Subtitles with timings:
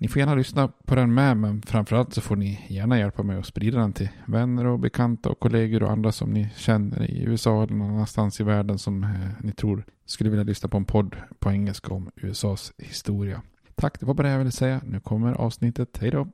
[0.00, 3.38] Ni får gärna lyssna på den med, men framförallt så får ni gärna hjälpa mig
[3.38, 7.22] att sprida den till vänner och bekanta och kollegor och andra som ni känner i
[7.22, 10.84] USA eller någon annanstans i världen som eh, ni tror skulle vilja lyssna på en
[10.84, 13.42] podd på engelska om USAs historia.
[13.74, 14.80] Tack, det var bara det jag ville säga.
[14.84, 15.98] Nu kommer avsnittet.
[16.00, 16.28] Hej då!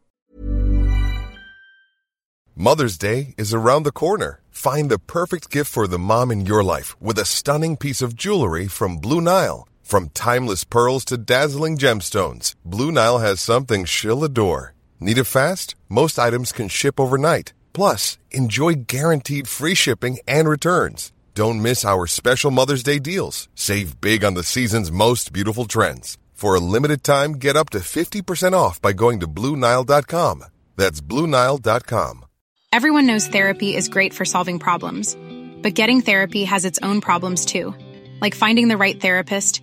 [2.56, 4.40] Mother's Day is around the corner.
[4.50, 8.14] Find the perfect gift for the mom in your life with a stunning piece of
[8.14, 9.73] jewelry from Blue Nile.
[9.84, 14.74] From timeless pearls to dazzling gemstones, Blue Nile has something she'll adore.
[14.98, 15.76] Need it fast?
[15.90, 17.52] Most items can ship overnight.
[17.74, 21.12] Plus, enjoy guaranteed free shipping and returns.
[21.34, 23.48] Don't miss our special Mother's Day deals.
[23.54, 26.16] Save big on the season's most beautiful trends.
[26.32, 30.44] For a limited time, get up to 50% off by going to BlueNile.com.
[30.76, 32.24] That's BlueNile.com.
[32.72, 35.16] Everyone knows therapy is great for solving problems,
[35.62, 37.74] but getting therapy has its own problems too,
[38.20, 39.62] like finding the right therapist,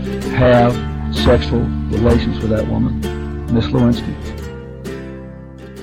[0.33, 0.73] have
[1.13, 1.61] sexual
[1.91, 3.01] relations with that woman,
[3.53, 4.13] Miss Lewinsky.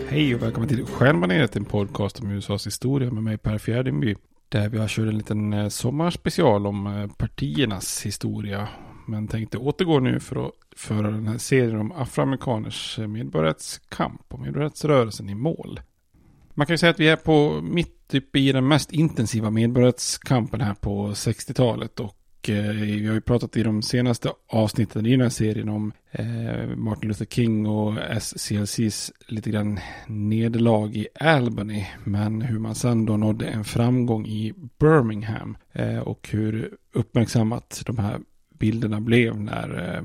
[0.09, 4.16] Hej och välkommen till Stjärnbaneret, en podcast om USAs historia med mig Per Fjärdingby.
[4.48, 8.69] Där vi har kört en liten eh, sommarspecial om eh, partiernas historia.
[9.06, 14.41] Men tänkte återgå nu för att föra den här serien om afroamerikaners eh, medborgarrättskamp och
[14.41, 15.81] medborgarrättsrörelsen i mål.
[16.54, 20.60] Man kan ju säga att vi är på mitt uppe i den mest intensiva medborgarrättskampen
[20.60, 25.21] här på 60-talet och Eh, vi har ju pratat i de senaste avsnitten i den
[25.21, 31.87] här serien om eh, Martin Luther King och SCLCs lite grann nederlag i Albany.
[32.04, 37.99] Men hur man sen då nådde en framgång i Birmingham eh, och hur uppmärksammat de
[37.99, 38.21] här
[38.59, 39.99] bilderna blev när eh,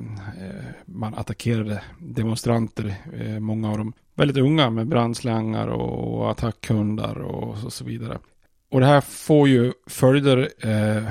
[0.47, 2.95] eh man attackerade demonstranter.
[3.13, 8.19] Eh, många av dem väldigt unga med brandslangar och attackhundar och så, så vidare.
[8.69, 11.07] Och det här får ju följder eh,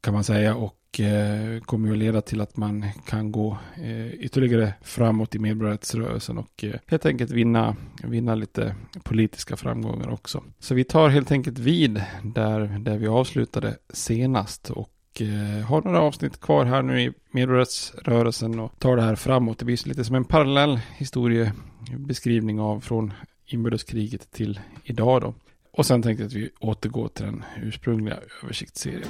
[0.00, 4.14] kan man säga och eh, kommer ju att leda till att man kan gå eh,
[4.14, 10.42] ytterligare framåt i medborgarrättsrörelsen och eh, helt enkelt vinna, vinna lite politiska framgångar också.
[10.58, 16.00] Så vi tar helt enkelt vid där, där vi avslutade senast och eh, har några
[16.00, 19.58] avsnitt kvar här nu i medborgarrättsrörelsen och tar det här framåt.
[19.58, 23.12] Det blir lite som en parallell historiebeskrivning av från
[23.46, 25.34] inbördeskriget till idag då.
[25.72, 29.08] Och sen tänkte jag att vi återgår till den ursprungliga översiktsserien.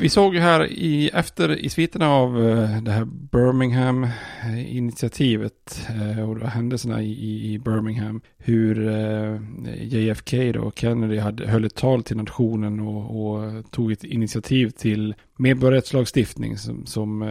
[0.00, 6.40] Vi såg ju här i, efter, i sviterna av eh, det här Birmingham-initiativet eh, och
[6.40, 9.40] händelserna i, i Birmingham, hur eh,
[9.82, 15.14] JFK då, Kennedy, hade, höll ett tal till nationen och, och tog ett initiativ till
[15.36, 16.58] medborgarrättslagstiftning.
[16.58, 17.22] Som, som,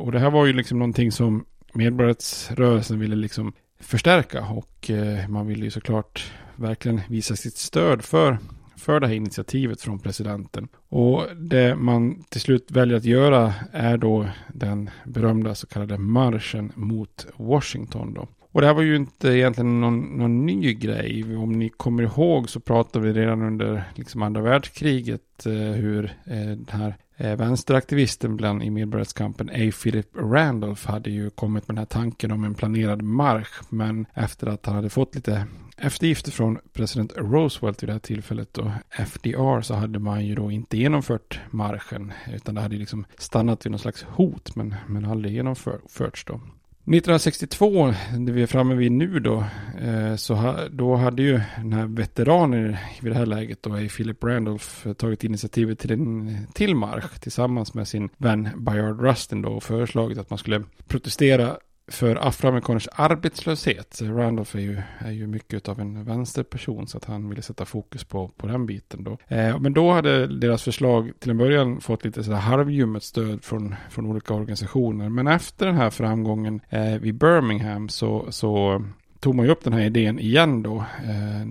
[0.00, 4.90] och det här var ju liksom någonting som medborgarrättsrörelsen ville liksom förstärka och
[5.28, 8.38] man ville ju såklart verkligen visa sitt stöd för
[8.82, 10.68] för det här initiativet från presidenten.
[10.92, 16.72] Och det man till slut väljer att göra är då den berömda så kallade marschen
[16.74, 18.14] mot Washington.
[18.14, 18.28] Då.
[18.52, 21.36] Och det här var ju inte egentligen någon, någon ny grej.
[21.36, 26.36] Om ni kommer ihåg så pratade vi redan under liksom andra världskriget eh, hur eh,
[26.36, 29.72] den här Eh, vänsteraktivisten bland i medborgarrättskampen A.
[29.82, 33.62] Philip Randolph hade ju kommit med den här tanken om en planerad marsch.
[33.68, 38.58] Men efter att han hade fått lite eftergifter från president Roosevelt vid det här tillfället
[38.58, 38.70] och
[39.06, 43.70] FDR så hade man ju då inte genomfört marschen utan det hade liksom stannat vid
[43.70, 46.40] någon slags hot men, men aldrig genomförts då.
[46.84, 49.44] 1962, det vi är framme vid nu då,
[49.80, 54.92] eh, så då hade ju den här veteranen vid det här läget då, Philip Randolph,
[54.92, 60.18] tagit initiativet till en till marsch tillsammans med sin vän Bayard Rustin då och föreslagit
[60.18, 61.56] att man skulle protestera
[61.88, 64.02] för afroamerikaners arbetslöshet.
[64.02, 68.04] Randolph är ju, är ju mycket av en vänsterperson så att han ville sätta fokus
[68.04, 69.18] på, på den biten då.
[69.28, 73.74] Eh, men då hade deras förslag till en början fått lite sådär halvljummet stöd från,
[73.90, 75.08] från olika organisationer.
[75.08, 78.84] Men efter den här framgången eh, vid Birmingham så, så
[79.22, 81.42] tog man ju upp den här idén igen då, eh,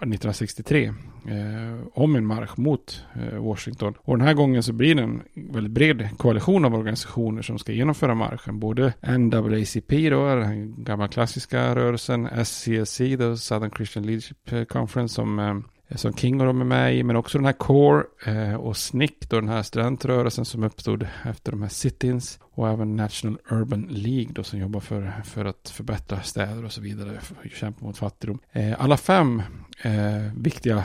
[0.00, 0.94] 1963, eh,
[1.92, 3.94] om en marsch mot eh, Washington.
[3.98, 7.72] Och den här gången så blir det en väldigt bred koalition av organisationer som ska
[7.72, 8.60] genomföra marschen.
[8.60, 13.00] Både NAACP då, den gamla klassiska rörelsen, SCSC,
[13.36, 15.54] Southern Christian Leadership Conference, som eh,
[15.94, 19.28] som King och de är med i, men också den här Core eh, och Snick,
[19.28, 24.32] då den här studentrörelsen som uppstod efter de här sit-ins och även National Urban League
[24.32, 27.20] då som jobbar för, för att förbättra städer och så vidare,
[27.54, 28.38] kämpa mot fattigdom.
[28.52, 29.42] Eh, alla fem
[29.82, 30.84] eh, viktiga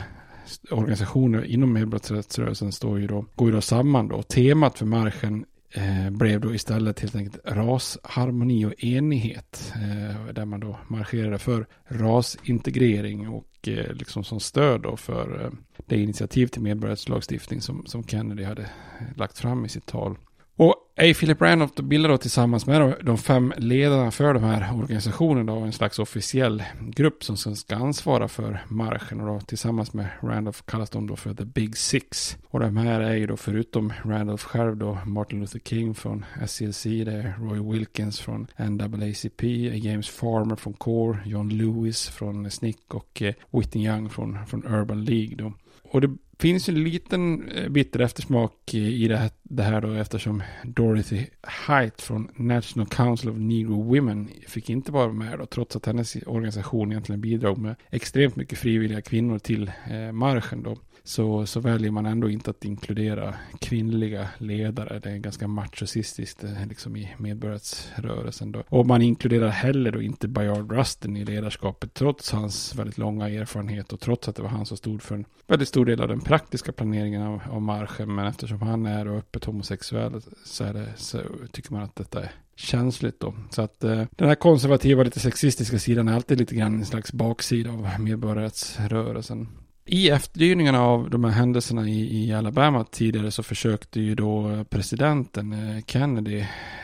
[0.70, 4.22] organisationer inom medborgarrättsrörelsen står ju då, går ju då samman då.
[4.22, 9.72] Temat för marschen eh, blev då istället helt enkelt rasharmoni och enighet.
[9.74, 15.50] Eh, där man då marscherade för rasintegrering och Eh, liksom som stöd då för eh,
[15.86, 18.70] det initiativ till medborgarrättslagstiftning som, som Kennedy hade
[19.16, 20.18] lagt fram i sitt tal.
[20.60, 21.14] Och A.
[21.20, 25.98] Philip Randolph bildar då tillsammans med de fem ledarna för de här organisationerna en slags
[25.98, 31.16] officiell grupp som ska ansvara för marschen och då tillsammans med Randolph kallas de då
[31.16, 32.36] för The Big Six.
[32.48, 36.82] Och de här är ju då förutom Randolph själv då Martin Luther King från SCLC,
[36.82, 39.42] det är Roy Wilkins från NAACP,
[39.74, 45.04] James Farmer från CORE, John Lewis från SNCC och eh, Whitney Young från, från Urban
[45.04, 45.52] League då.
[45.92, 50.42] Och det finns en liten eh, bitter eftersmak i det här, det här då eftersom
[50.64, 51.26] Dorothy
[51.66, 56.16] Height från National Council of Negro Women fick inte vara med då trots att hennes
[56.26, 60.76] organisation egentligen bidrog med extremt mycket frivilliga kvinnor till eh, marschen då
[61.10, 64.98] så, så väljer man ändå inte att inkludera kvinnliga ledare.
[64.98, 68.52] Det är ganska machosistiskt eh, liksom i medborgarrättsrörelsen.
[68.52, 68.62] Då.
[68.68, 73.92] Och man inkluderar heller då inte Bayard Rustin i ledarskapet trots hans väldigt långa erfarenhet
[73.92, 76.20] och trots att det var han som stod för en väldigt stor del av den
[76.20, 78.14] praktiska planeringen av, av marschen.
[78.14, 81.18] Men eftersom han är då öppet homosexuell så, är det, så
[81.52, 83.34] tycker man att detta är känsligt då.
[83.50, 87.12] Så att eh, den här konservativa, lite sexistiska sidan är alltid lite grann en slags
[87.12, 89.48] baksida av medborgarrättsrörelsen
[89.92, 95.52] i efterdyningarna av de här händelserna i, i, Alabama tidigare så försökte ju då presidenten
[95.52, 96.38] eh, Kennedy,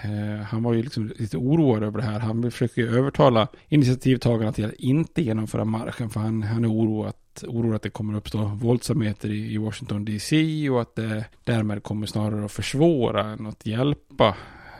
[0.04, 2.20] eh, han var ju liksom lite oroad över det här.
[2.20, 7.12] Han försöker ju övertala initiativtagarna till att inte genomföra marschen för han, han är oroad
[7.42, 12.06] oro att det kommer uppstå våldsamheter i, i Washington DC och att det därmed kommer
[12.06, 14.36] snarare att försvåra än att hjälpa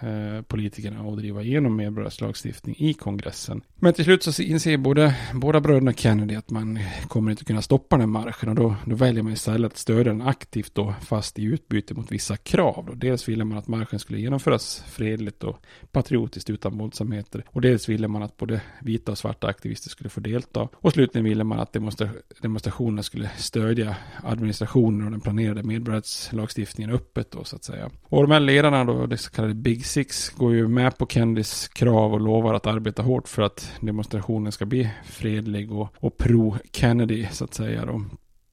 [0.06, 3.62] Eh, politikerna att driva igenom medborgarlagstiftning i kongressen.
[3.74, 7.96] Men till slut så inser både, båda bröderna Kennedy att man kommer inte kunna stoppa
[7.96, 11.44] den marschen och då, då väljer man istället att stödja den aktivt då fast i
[11.44, 12.84] utbyte mot vissa krav.
[12.86, 12.92] Då.
[12.94, 15.58] dels ville man att marschen skulle genomföras fredligt och
[15.92, 20.20] patriotiskt utan våldsamheter och dels ville man att både vita och svarta aktivister skulle få
[20.20, 22.08] delta och slutligen ville man att demonstra
[22.42, 27.90] demonstrationerna skulle stödja administrationen och den planerade medborgarlagstiftningen öppet då så att säga.
[28.02, 31.68] Och de här ledarna då, det så kallade Big Six går ju med på Kennedys
[31.68, 37.26] krav och lovar att arbeta hårt för att demonstrationen ska bli fredlig och, och pro-Kennedy
[37.32, 37.86] så att säga.
[37.86, 38.04] Då.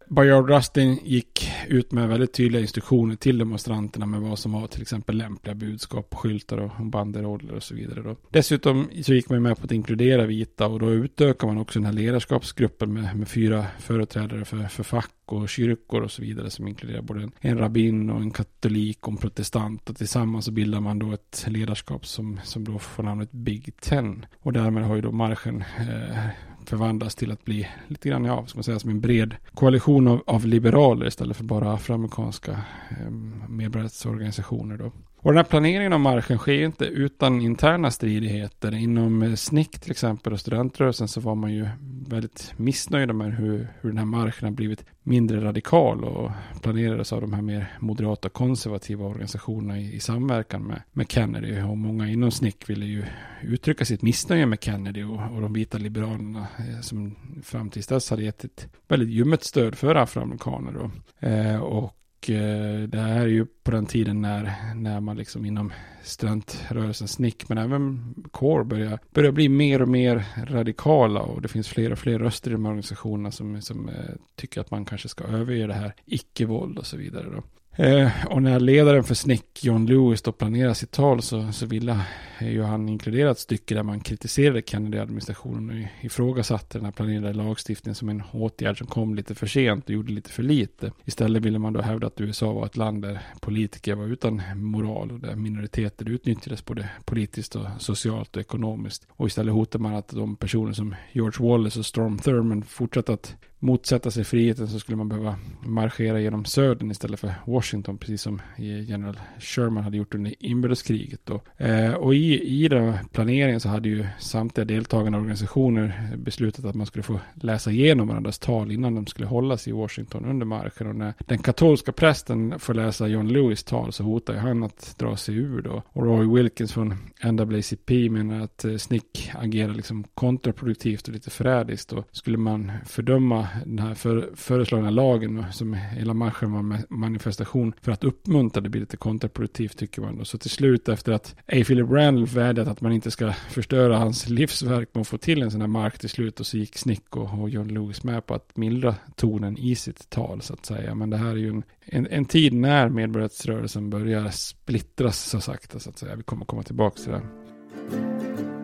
[0.09, 4.81] Bayard Rustin gick ut med väldigt tydliga instruktioner till demonstranterna med vad som var till
[4.81, 8.01] exempel lämpliga budskap, skyltar och banderoller och så vidare.
[8.01, 8.15] Då.
[8.29, 11.85] Dessutom så gick man med på att inkludera vita och då utökar man också den
[11.85, 16.67] här ledarskapsgruppen med, med fyra företrädare för, för fack och kyrkor och så vidare som
[16.67, 19.89] inkluderar både en, rabbin och en katolik och en protestant.
[19.89, 24.25] Och tillsammans så bildar man då ett ledarskap som, som då får namnet Big Ten.
[24.39, 26.17] Och därmed har ju då marschen eh,
[26.65, 30.23] förvandlas till att bli lite grann, ja, ska man säga, som en bred koalition av,
[30.27, 32.51] av liberaler istället för bara afroamerikanska
[32.89, 33.09] eh,
[33.49, 34.91] medborgarrättsorganisationer då.
[35.23, 38.75] Och den här planeringen av marschen sker inte utan interna stridigheter.
[38.75, 41.67] Inom eh, SNIC till exempel och studentrörelsen så var man ju
[42.07, 47.21] väldigt missnöjda med hur, hur den här marschen har blivit mindre radikal och planerades av
[47.21, 51.61] de här mer moderata konservativa organisationerna i, i samverkan med, med Kennedy.
[51.61, 53.03] Och många inom SNIC ville ju
[53.41, 58.09] uttrycka sitt missnöje med Kennedy och, och de vita liberalerna eh, som fram tills dess
[58.09, 60.91] hade gett ett väldigt ljummet stöd för afroamerikaner.
[61.19, 61.95] Eh, och
[62.29, 67.49] Eh, det här är ju på den tiden när, när man liksom inom studentrörelsen SNICK,
[67.49, 71.99] men även CORE börjar, börjar bli mer och mer radikala och det finns fler och
[71.99, 75.67] fler röster i de här organisationerna som, som eh, tycker att man kanske ska överge
[75.67, 77.29] det här icke-våld och så vidare.
[77.35, 77.43] Då.
[77.75, 81.99] Eh, och när ledaren för SNIC, John Lewis, då planerade sitt tal så, så ville
[82.39, 87.33] eh, ju han inkludera ett stycke där man kritiserade Kennedy-administrationen och ifrågasatte den här planerade
[87.33, 90.91] lagstiftningen som en åtgärd som kom lite för sent och gjorde lite för lite.
[91.05, 95.11] Istället ville man då hävda att USA var ett land där politiker var utan moral
[95.11, 99.07] och där minoriteter utnyttjades både politiskt och socialt och ekonomiskt.
[99.09, 103.35] Och istället hotade man att de personer som George Wallace och Storm Thurman fortsatte att
[103.63, 107.62] motsätta sig friheten så skulle man behöva marschera genom södern istället för Washington,
[107.99, 111.29] precis som general Sherman hade gjort under inbördeskriget.
[111.57, 116.87] Eh, och i, i den planeringen så hade ju samtliga deltagande organisationer beslutat att man
[116.87, 120.87] skulle få läsa igenom varandras tal innan de skulle hållas i Washington under marschen.
[120.87, 125.17] Och när den katolska prästen får läsa John Lewis tal så hotar han att dra
[125.17, 125.83] sig ur då.
[125.87, 131.93] Och Roy Wilkins från NAACP menar att eh, Snick agerar liksom kontraproduktivt och lite förrädiskt.
[131.93, 137.73] Och skulle man fördöma den här för, föreslagna lagen som hela marschen var manifestation manifestation
[137.81, 138.61] för att uppmuntra.
[138.61, 140.17] Det blir lite kontraproduktivt tycker man.
[140.17, 140.25] Då.
[140.25, 141.63] Så till slut efter att A.
[141.67, 145.51] Philip Randall vädjat att man inte ska förstöra hans livsverk med att få till en
[145.51, 148.33] sån här mark till slut och så gick Snick och, och John Lewis med på
[148.33, 150.95] att mildra tonen i sitt tal så att säga.
[150.95, 155.79] Men det här är ju en, en, en tid när medborgarrättsrörelsen börjar splittras så sakta
[155.79, 156.15] så att säga.
[156.15, 158.62] Vi kommer komma tillbaka till det.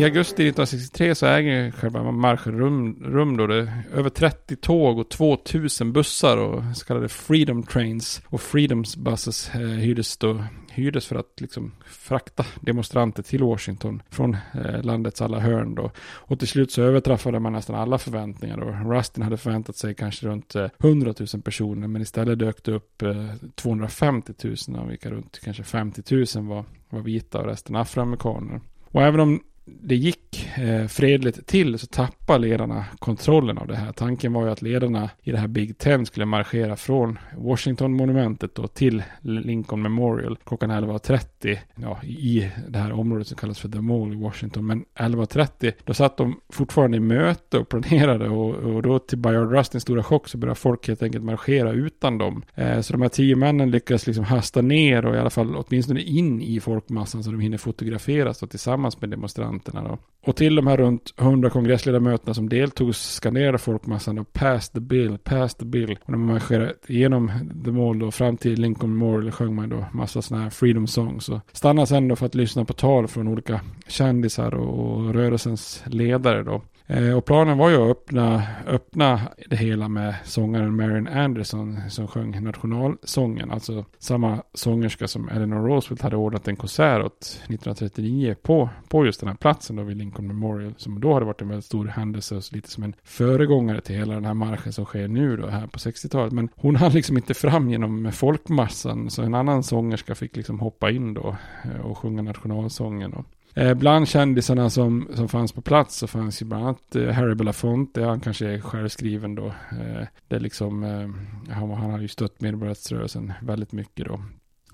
[0.00, 3.46] I augusti 1963 så äger själva marschen rum, rum då.
[3.46, 9.54] Det över 30 tåg och 2000 bussar och så kallade Freedom Trains och freedom Buses
[9.54, 15.38] eh, hyrdes då hyrdes för att liksom frakta demonstranter till Washington från eh, landets alla
[15.38, 15.90] hörn då.
[16.00, 18.90] Och till slut så överträffade man nästan alla förväntningar då.
[18.94, 23.02] Rustin hade förväntat sig kanske runt eh, 100 000 personer men istället dök det upp
[23.02, 24.32] eh, 250
[24.68, 28.60] 000 av vilka runt kanske 50 000 var, var vita och resten afroamerikaner.
[28.92, 33.92] Och även om det gick eh, fredligt till så tappade ledarna kontrollen av det här.
[33.92, 38.66] Tanken var ju att ledarna i det här Big Ten skulle marschera från Washington-monumentet då
[38.66, 44.12] till Lincoln Memorial klockan 11.30 ja, i det här området som kallas för The Mall
[44.12, 44.66] i Washington.
[44.66, 49.52] Men 11.30 då satt de fortfarande i möte och planerade och, och då till Bayard
[49.52, 52.42] Rustins stora chock så började folk helt enkelt marschera utan dem.
[52.54, 56.00] Eh, så de här tio männen lyckades liksom hasta ner och i alla fall åtminstone
[56.00, 59.88] in i folkmassan så de hinner fotograferas och tillsammans med demonstranterna demonstranterna.
[59.88, 59.98] då.
[60.26, 65.18] Och till de här runt 100 kongressledamöterna som deltog skanderade folkmassan då pass the bill,
[65.18, 65.98] pass the bill.
[66.02, 67.30] Och när man marscherade igenom
[67.64, 71.28] the mall då fram till Lincoln Memorial sjöng man då massa sådana här freedom songs.
[71.28, 76.42] Och stannade sen då för att lyssna på tal från olika kändisar och rörelsens ledare
[76.42, 76.62] då.
[76.90, 82.08] Eh, och planen var ju att öppna, öppna det hela med sångaren Marian Anderson som
[82.08, 83.50] sjöng nationalsången.
[83.50, 89.20] Alltså samma sångerska som Eleanor Roosevelt hade ordnat en konsert åt 1939 på, på just
[89.20, 90.74] den här platsen då vid Lincoln Memorial.
[90.76, 94.14] Som då hade varit en väldigt stor händelse och lite som en föregångare till hela
[94.14, 96.32] den här marschen som sker nu då här på 60-talet.
[96.32, 100.90] Men hon hann liksom inte fram genom folkmassan så en annan sångerska fick liksom hoppa
[100.90, 103.12] in då eh, och sjunga nationalsången.
[103.12, 107.08] Och Eh, bland kändisarna som, som fanns på plats så fanns ju bland annat eh,
[107.08, 109.46] Harry Belafonte, han kanske är självskriven då.
[109.46, 114.22] Eh, det är liksom, eh, han, han har ju stött medborgarrättsrörelsen väldigt mycket då.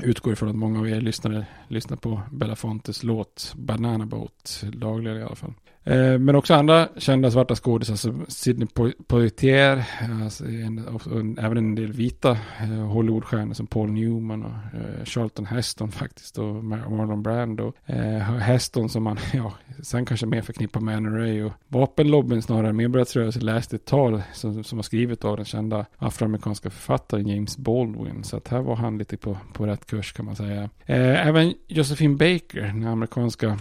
[0.03, 5.23] Utgår ifrån att många av er lyssnare lyssnar på Belafontes låt Banana Boat dagligen i
[5.23, 5.55] alla fall.
[5.87, 8.69] Eh, men också andra kända svarta skådisar som Sidney
[9.07, 9.85] Poitier,
[10.25, 10.45] alltså
[11.39, 16.65] även en del vita eh, Hollywoodstjärnor som Paul Newman och eh, Charlton Heston faktiskt och
[16.65, 17.73] Marlon Brando.
[18.41, 19.53] Heston som man, ja,
[19.83, 24.79] sen kanske mer förknippar med NRA och vapenlobbyn snarare medborgarrättsrörelsen läste ett tal som, som
[24.79, 28.25] var skrivet av den kända afroamerikanska författaren James Baldwin.
[28.25, 30.71] Så att här var han lite på, på rätt kurs kan man säga.
[30.87, 33.59] Även Josephine Baker, den amerikanska,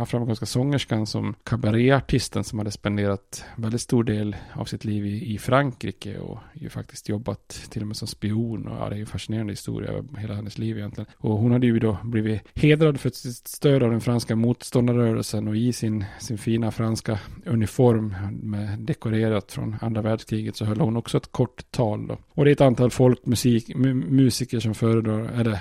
[0.00, 1.34] afroamerikanska sångerskan som
[1.66, 6.68] kabaréartisten som hade spenderat väldigt stor del av sitt liv i, i Frankrike och ju
[6.68, 8.68] faktiskt jobbat till och med som spion.
[8.68, 11.10] Och ja, det är ju en fascinerande historia hela hennes liv egentligen.
[11.16, 15.56] Och hon hade ju då blivit hedrad för sitt stöd av den franska motståndarrörelsen och
[15.56, 21.16] i sin, sin fina franska uniform med dekorerat från andra världskriget så höll hon också
[21.16, 22.18] ett kort tal då.
[22.28, 25.58] Och det är ett antal folkmusik, musiker som föredrar, eller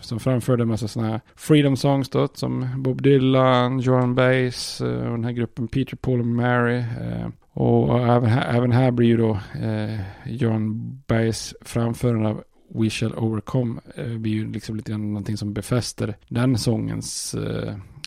[0.00, 5.06] som framförde en massa sådana här freedom songs då, som Bob Dylan, Joan Baez eh,
[5.06, 6.78] och den här gruppen Peter, Paul och Mary.
[6.78, 12.90] Eh, och även här, även här blir ju då eh, John Baez framförande av We
[12.90, 17.34] Shall Overcome eh, blir ju liksom lite grann någonting som befäster den sångens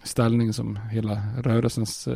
[0.04, 2.08] ställning som hela rörelsens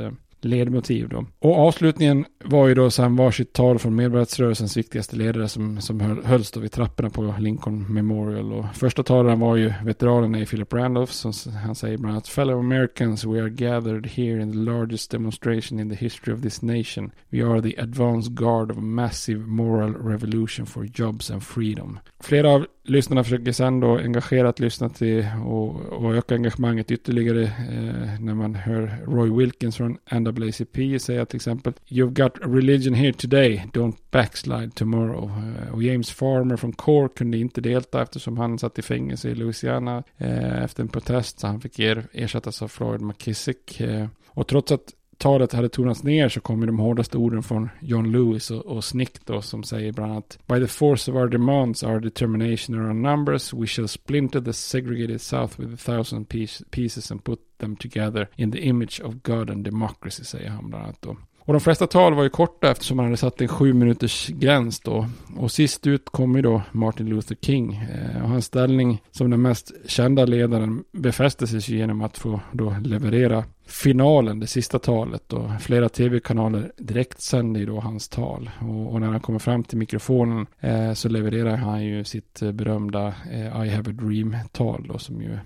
[0.45, 1.25] ledmotiv då.
[1.39, 6.23] Och avslutningen var ju då sen varsitt tal från medborgarrättsrörelsens viktigaste ledare som, som höll,
[6.23, 8.53] hölls då vid trapporna på Lincoln Memorial.
[8.53, 12.59] Och första talaren var ju veteranen i Philip Randolph som han säger bland annat Fellow
[12.59, 17.11] Americans we are gathered here in the largest demonstration in the history of this nation.
[17.29, 21.99] We are the advance guard of a massive moral revolution for jobs and freedom.
[22.23, 28.19] Flera av lyssnarna försöker sen då engagerat lyssna till och, och öka engagemanget ytterligare eh,
[28.19, 33.65] när man hör Roy Wilkins från NAACP säga till exempel You've got religion here today,
[33.73, 35.31] don't backslide tomorrow.
[35.67, 39.35] Eh, och James Farmer från CORE kunde inte delta eftersom han satt i fängelse i
[39.35, 43.81] Louisiana eh, efter en protest så han fick er, ersättas av Floyd McKissick.
[43.81, 47.69] Eh, och trots att talet hade tonats ner så kom ju de hårdaste orden från
[47.81, 51.27] John Lewis och, och Snick då som säger bland annat By the force of our
[51.27, 56.25] demands, our determination and our numbers we shall splinter the segregated south with a thousand
[56.71, 60.83] pieces and put them together in the image of God and democracy säger han bland
[60.83, 61.17] annat då.
[61.45, 64.79] Och de flesta tal var ju korta eftersom man hade satt en sju minuters gräns
[64.79, 65.09] då.
[65.37, 67.75] Och sist ut kom ju då Martin Luther King.
[67.75, 72.75] Eh, och hans ställning som den mest kända ledaren befäste sig genom att få då
[72.83, 75.33] leverera finalen, det sista talet.
[75.33, 78.49] Och flera tv-kanaler direkt sände ju då hans tal.
[78.59, 83.07] Och, och, när han kommer fram till mikrofonen eh, så levererar han ju sitt berömda
[83.31, 85.37] eh, I have a dream-tal då som ju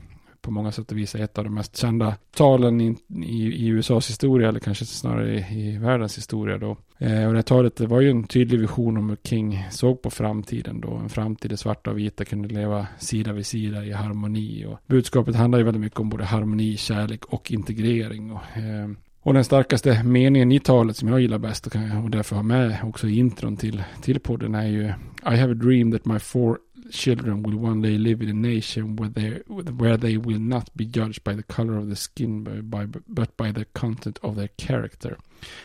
[0.48, 3.68] på många sätt och vis är ett av de mest kända talen i, i, i
[3.68, 6.78] USAs historia, eller kanske snarare i, i världens historia då.
[6.98, 10.02] Eh, och det här talet det var ju en tydlig vision om hur King såg
[10.02, 10.96] på framtiden då.
[10.96, 14.66] En framtid där svarta och vita kunde leva sida vid sida i harmoni.
[14.66, 18.32] Och budskapet handlar ju väldigt mycket om både harmoni, kärlek och integrering.
[18.32, 18.90] Och, eh,
[19.22, 22.78] och den starkaste meningen i talet som jag gillar bäst och, och därför har med
[22.84, 24.94] också i intron till, till podden är ju
[25.34, 26.58] I have a dream that my four
[26.92, 30.86] children will one day live in a nation where they, where they will not be
[30.86, 35.18] judged by the color of the skin by, but by the content of their character.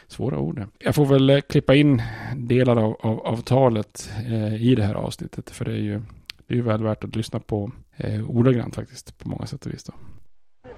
[0.09, 0.67] Svåra ord.
[0.79, 2.03] Jag får väl eh, klippa in
[2.37, 5.51] delar av, av, av talet eh, i det här avsnittet.
[5.51, 6.01] För det är ju,
[6.47, 9.73] det är ju väl värt att lyssna på eh, ordagrant faktiskt på många sätt och
[9.73, 9.85] vis.
[9.85, 9.93] Då.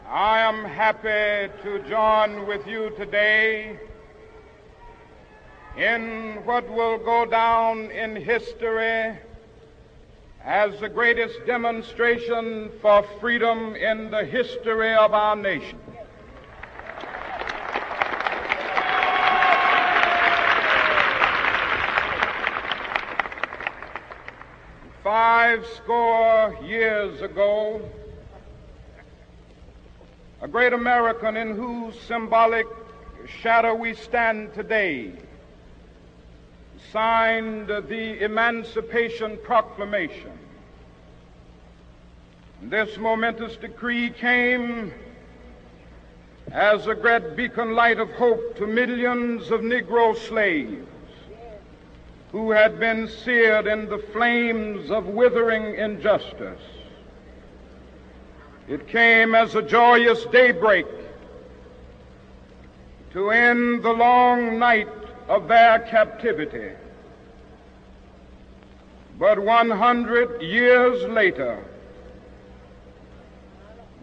[0.07, 3.79] I am happy to join with you today
[5.77, 9.15] in what will go down in history
[10.45, 15.79] as the greatest demonstration for freedom in the history of our nation.
[25.03, 27.81] Five score years ago,
[30.43, 32.67] a great American in whose symbolic
[33.27, 35.13] shadow we stand today
[36.95, 40.31] signed the Emancipation Proclamation.
[42.63, 44.95] This momentous decree came
[46.53, 50.87] as a great beacon light of hope to millions of Negro slaves
[52.31, 56.63] who had been seared in the flames of withering injustice.
[58.69, 60.87] It came as a joyous daybreak
[63.15, 64.87] to end the long night
[65.27, 66.71] of their captivity.
[69.19, 71.63] But 100 years later,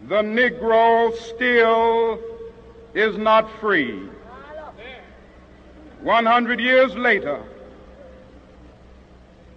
[0.08, 2.18] the Negro still
[2.94, 4.08] is not free.
[6.00, 7.40] 100 years later,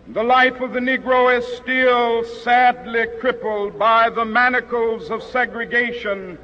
[0.09, 6.37] the life of the Negro is still sadly crippled by the manacles of segregation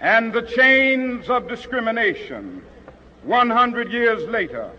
[0.00, 2.62] and the chains of discrimination
[3.22, 4.70] 100 years later.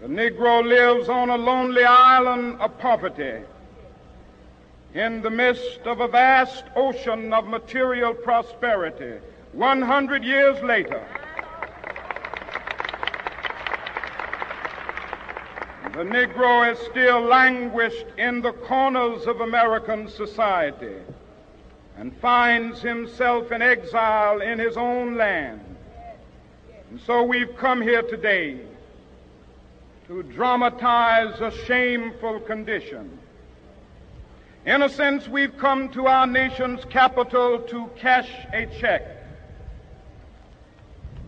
[0.00, 3.42] The Negro lives on a lonely island of poverty
[4.94, 9.18] in the midst of a vast ocean of material prosperity
[9.52, 11.04] 100 years later.
[15.94, 20.94] The Negro is still languished in the corners of American society
[21.96, 25.60] and finds himself in exile in his own land.
[26.90, 28.60] And so we've come here today
[30.08, 33.18] to dramatize a shameful condition.
[34.64, 39.02] In a sense, we've come to our nation's capital to cash a check.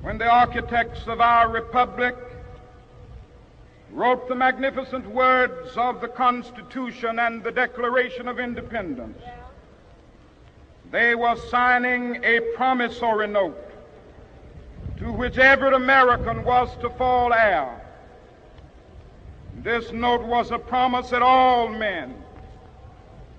[0.00, 2.16] When the architects of our republic
[3.92, 9.22] wrote the magnificent words of the Constitution and the Declaration of Independence,
[10.90, 13.58] they were signing a promissory note
[14.96, 17.79] to which every American was to fall heir.
[19.62, 22.14] This note was a promise that all men,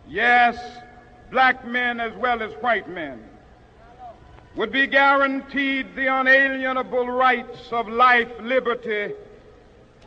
[0.07, 0.55] yes,
[1.31, 3.23] black men as well as white men,
[4.55, 9.15] would be guaranteed the unalienable rights of life, liberty,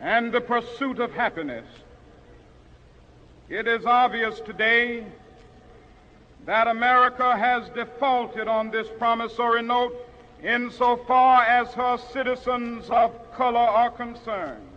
[0.00, 1.66] and the pursuit of happiness.
[3.48, 5.04] It is obvious today
[6.46, 9.96] that America has defaulted on this promissory note
[10.44, 14.73] insofar as her citizens of color are concerned.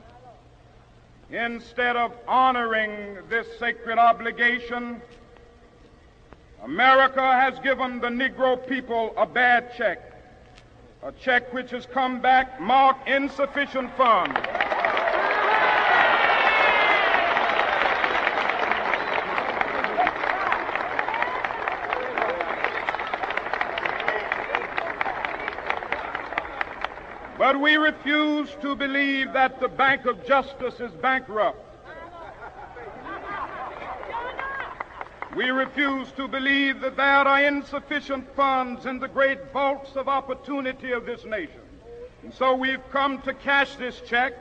[1.29, 5.01] Instead of honoring this sacred obligation,
[6.63, 9.99] America has given the Negro people a bad check,
[11.03, 14.39] a check which has come back marked insufficient funds.
[27.59, 31.59] We refuse to believe that the Bank of Justice is bankrupt.
[35.35, 40.91] We refuse to believe that there are insufficient funds in the great vaults of opportunity
[40.91, 41.61] of this nation.
[42.23, 44.33] And so we've come to cash this check,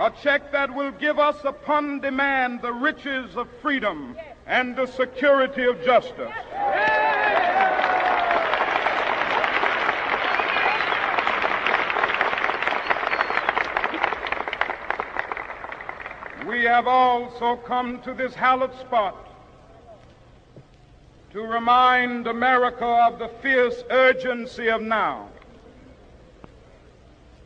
[0.00, 5.64] a check that will give us upon demand the riches of freedom and the security
[5.64, 6.32] of justice.
[16.58, 19.14] We have also come to this hallowed spot
[21.30, 25.28] to remind America of the fierce urgency of now.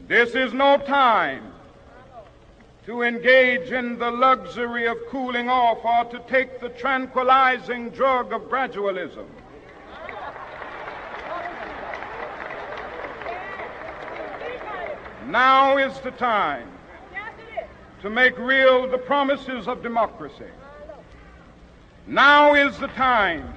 [0.09, 1.53] This is no time
[2.87, 8.45] to engage in the luxury of cooling off or to take the tranquilizing drug of
[8.45, 9.27] gradualism.
[15.27, 16.71] Now is the time
[18.03, 20.51] to make real the promises of democracy.
[22.07, 23.55] Now is the time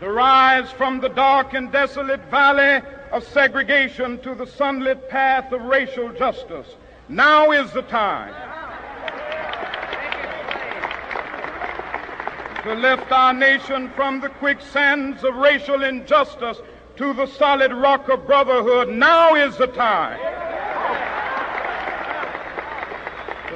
[0.00, 5.62] to rise from the dark and desolate valley of segregation to the sunlit path of
[5.62, 6.66] racial justice.
[7.08, 8.34] Now is the time
[12.62, 16.58] to lift our nation from the quicksands of racial injustice
[16.96, 18.88] to the solid rock of brotherhood.
[18.88, 20.18] Now is the time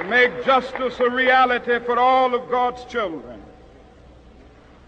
[0.11, 3.41] make justice a reality for all of God's children.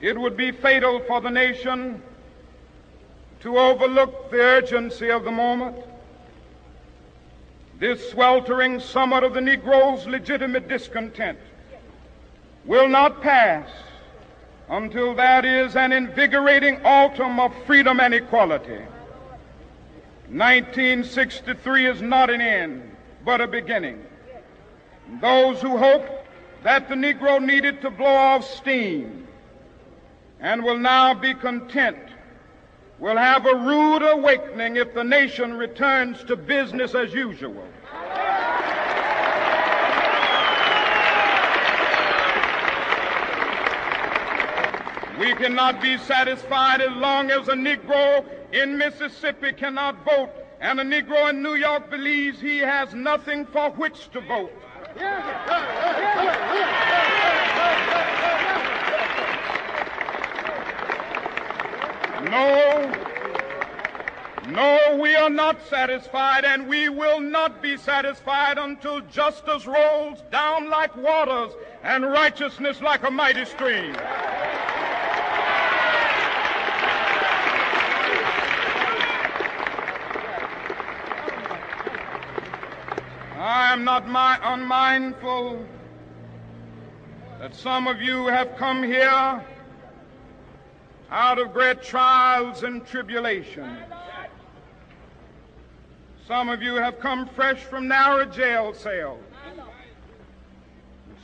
[0.01, 2.01] It would be fatal for the nation
[3.39, 5.77] to overlook the urgency of the moment.
[7.79, 11.39] This sweltering summer of the Negro's legitimate discontent
[12.65, 13.69] will not pass
[14.67, 18.81] until that is an invigorating autumn of freedom and equality.
[20.27, 22.91] 1963 is not an end,
[23.23, 24.03] but a beginning.
[25.21, 26.25] Those who hope
[26.63, 29.27] that the Negro needed to blow off steam
[30.39, 31.97] and will now be content
[32.99, 37.67] will have a rude awakening if the nation returns to business as usual.
[45.19, 50.83] We cannot be satisfied as long as a Negro in Mississippi cannot vote and a
[50.83, 54.51] Negro in New York believes he has nothing for which to vote.
[62.29, 62.91] No,
[64.49, 70.69] no, we are not satisfied, and we will not be satisfied until justice rolls down
[70.69, 71.53] like waters
[71.83, 73.95] and righteousness like a mighty stream.
[83.73, 85.65] I'm not my, unmindful
[87.39, 89.43] that some of you have come here
[91.09, 93.79] out of great trials and tribulations.
[96.27, 99.23] Some of you have come fresh from narrow jail cells.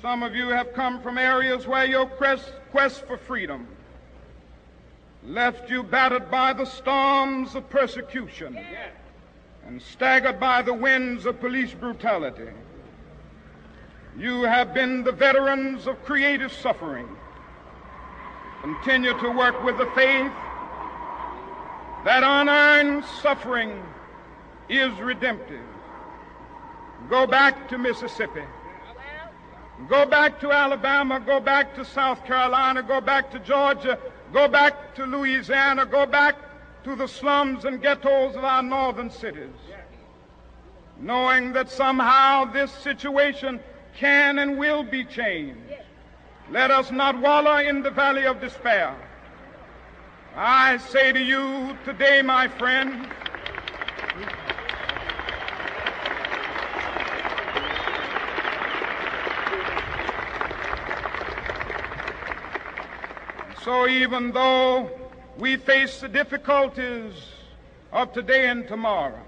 [0.02, 3.68] Some of you have come from areas where your quest, quest for freedom
[5.24, 8.58] left you battered by the storms of persecution
[9.70, 12.50] and staggered by the winds of police brutality.
[14.18, 17.08] You have been the veterans of creative suffering.
[18.64, 20.32] Continue to work with the faith
[22.04, 23.84] that unearned suffering
[24.70, 25.62] is redemptive.
[27.08, 28.46] Go back to Mississippi.
[29.88, 31.20] Go back to Alabama.
[31.20, 32.82] Go back to South Carolina.
[32.82, 34.00] Go back to Georgia.
[34.34, 35.86] Go back to Louisiana.
[35.86, 36.49] Go back
[36.84, 39.56] to the slums and ghettos of our northern cities.
[41.00, 43.60] Knowing that somehow this situation
[43.96, 45.60] can and will be changed.
[46.52, 48.96] Let us not wallow in the valley of despair.
[50.36, 53.08] I say to you today, my friend,
[63.62, 64.90] So even though
[65.40, 67.14] we face the difficulties
[67.94, 69.22] of today and tomorrow,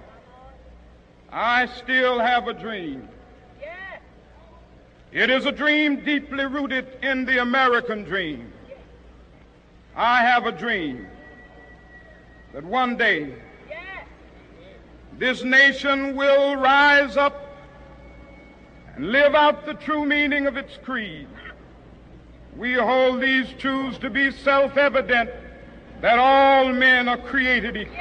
[1.31, 3.07] I still have a dream.
[5.13, 8.51] It is a dream deeply rooted in the American dream.
[9.95, 11.07] I have a dream
[12.53, 13.33] that one day
[15.17, 17.57] this nation will rise up
[18.95, 21.27] and live out the true meaning of its creed.
[22.57, 25.29] We hold these truths to be self evident
[26.01, 27.95] that all men are created equal.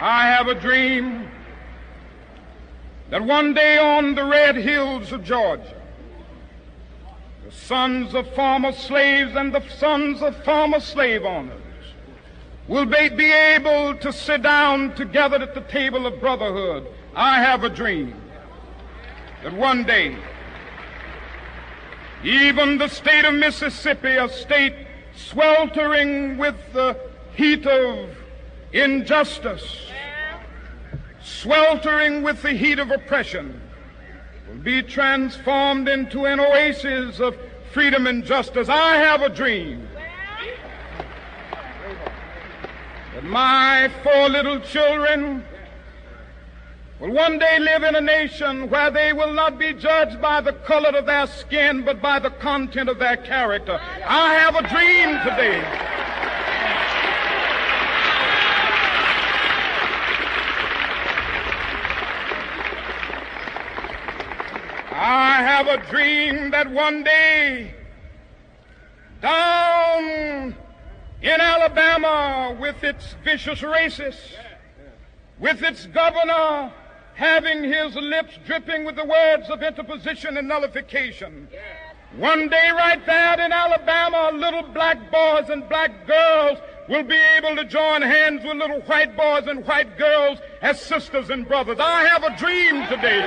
[0.00, 1.28] I have a dream
[3.08, 5.80] that one day on the red hills of Georgia,
[7.44, 11.62] the sons of former slaves and the sons of former slave owners
[12.68, 16.86] will be, able to sit down together at the table of brotherhood.
[17.14, 18.21] I have a dream
[19.42, 20.16] that one day,
[22.22, 24.74] even the state of Mississippi, a state
[25.16, 26.96] sweltering with the
[27.34, 28.08] heat of
[28.72, 29.88] injustice,
[31.20, 33.60] sweltering with the heat of oppression,
[34.48, 37.36] will be transformed into an oasis of
[37.72, 38.68] freedom and justice.
[38.68, 39.88] I have a dream
[43.14, 45.44] that my four little children
[47.02, 50.52] will one day live in a nation where they will not be judged by the
[50.52, 53.80] color of their skin, but by the content of their character.
[54.06, 55.60] I have a dream today.
[64.94, 67.74] I have a dream that one day
[69.20, 70.54] down
[71.20, 74.36] in Alabama with its vicious racists,
[75.40, 76.72] with its governor
[77.14, 81.48] having his lips dripping with the words of interposition and nullification.
[82.16, 87.56] One day, right there in Alabama, little black boys and black girls will be able
[87.56, 91.78] to join hands with little white boys and white girls as sisters and brothers.
[91.80, 93.26] I have a dream today.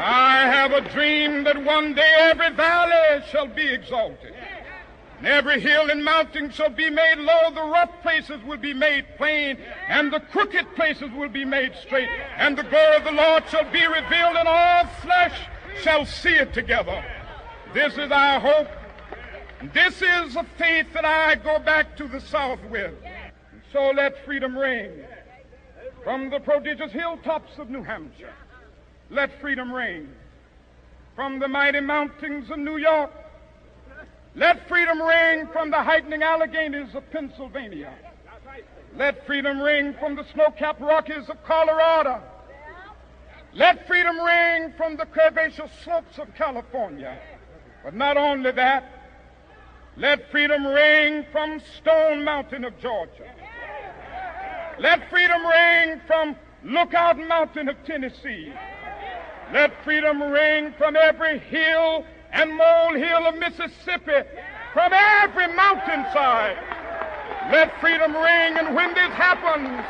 [0.00, 4.34] I have a dream that one day every valley shall be exalted.
[5.18, 9.04] And every hill and mountain shall be made low, the rough places will be made
[9.16, 13.42] plain, and the crooked places will be made straight, and the glory of the Lord
[13.48, 15.40] shall be revealed, and all flesh
[15.82, 17.04] shall see it together.
[17.74, 18.68] This is our hope.
[19.74, 22.94] This is a faith that I go back to the South with.
[23.52, 25.04] And so let freedom reign
[26.04, 28.34] from the prodigious hilltops of New Hampshire.
[29.10, 30.14] Let freedom reign
[31.16, 33.10] from the mighty mountains of New York.
[34.38, 37.92] Let freedom ring from the heightening Alleghanies of Pennsylvania.
[38.96, 42.22] Let freedom ring from the snow-capped Rockies of Colorado.
[43.52, 47.18] Let freedom ring from the curvaceous slopes of California.
[47.82, 48.84] But not only that,
[49.96, 53.28] let freedom ring from Stone Mountain of Georgia.
[54.78, 58.52] Let freedom ring from Lookout Mountain of Tennessee.
[59.52, 64.28] Let freedom ring from every hill and molehill of Mississippi,
[64.72, 66.58] from every mountainside.
[67.50, 69.84] Let freedom ring, and when this happens,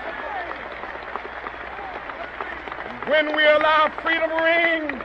[3.08, 5.02] when we allow freedom ring,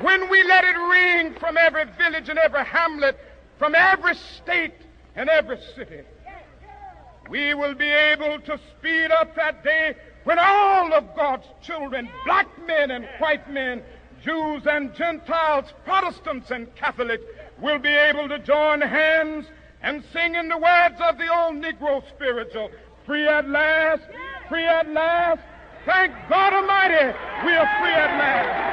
[0.00, 3.18] when we let it ring from every village and every hamlet,
[3.58, 4.74] from every state
[5.16, 6.02] and every city,
[7.28, 12.46] we will be able to speed up that day when all of God's children, black
[12.66, 13.82] men and white men,
[14.24, 17.24] Jews and Gentiles, Protestants and Catholics,
[17.60, 19.46] will be able to join hands
[19.82, 22.70] and sing in the words of the old Negro spiritual,
[23.06, 24.02] free at last,
[24.48, 25.40] free at last.
[25.86, 27.06] Thank God Almighty,
[27.44, 28.70] we are free at last.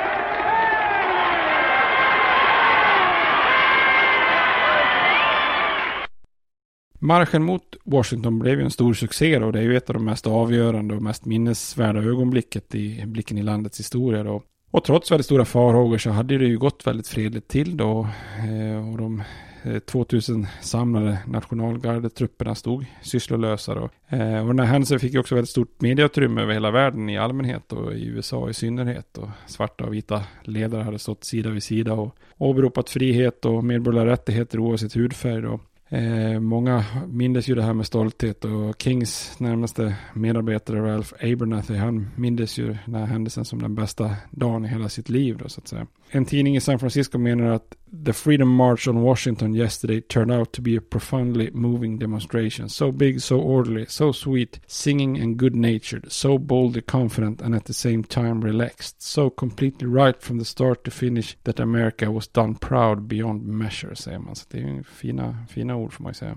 [6.99, 10.05] Marschen mot Washington blev ju en stor succé och det är ju ett av de
[10.05, 14.41] mest avgörande och mest minnesvärda ögonblicket i blicken i landets historia då.
[14.71, 18.07] Och trots väldigt stora farhågor så hade det ju gått väldigt fredligt till då.
[18.49, 19.23] Eh, och de
[19.63, 23.89] eh, 2000 samlade nationalgardetrupperna stod sysslolösa då.
[24.17, 27.17] Eh, och den här händelsen fick ju också väldigt stort medieutrymme över hela världen i
[27.17, 29.17] allmänhet och i USA i synnerhet.
[29.17, 34.13] Och svarta och vita ledare hade stått sida vid sida och åberopat frihet och medborgerliga
[34.13, 35.59] rättigheter oavsett hudfärg då.
[35.89, 42.09] Eh, många mindes ju det här med stolthet och Kings närmaste medarbetare Ralph Abernathy han
[42.15, 45.61] mindes ju den här händelsen som den bästa dagen i hela sitt liv då så
[45.61, 45.87] att säga.
[46.09, 50.51] En tidning i San Francisco menar att The Freedom March on Washington yesterday turned out
[50.53, 52.67] to be a profoundly moving demonstration.
[52.69, 57.65] So big, so orderly, so sweet, singing and good natured, so boldly confident and at
[57.65, 59.01] the same time relaxed.
[59.01, 63.95] So completely right from the start to finish that America was done proud beyond measure,
[63.95, 64.35] säger man.
[64.35, 66.35] Så det är fina, fina ord får man säga.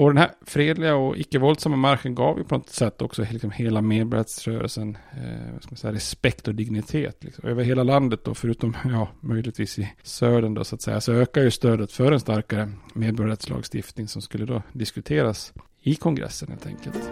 [0.00, 3.82] Och den här fredliga och icke-våldsamma marschen gav ju på något sätt också liksom hela
[3.82, 7.24] medborgarrättsrörelsen eh, respekt och dignitet.
[7.24, 7.48] Liksom.
[7.48, 11.42] Över hela landet då, förutom ja, möjligtvis i södern då så att säga, så ökar
[11.42, 17.10] ju stödet för en starkare medborgarrättslagstiftning som skulle då diskuteras i kongressen helt enkelt.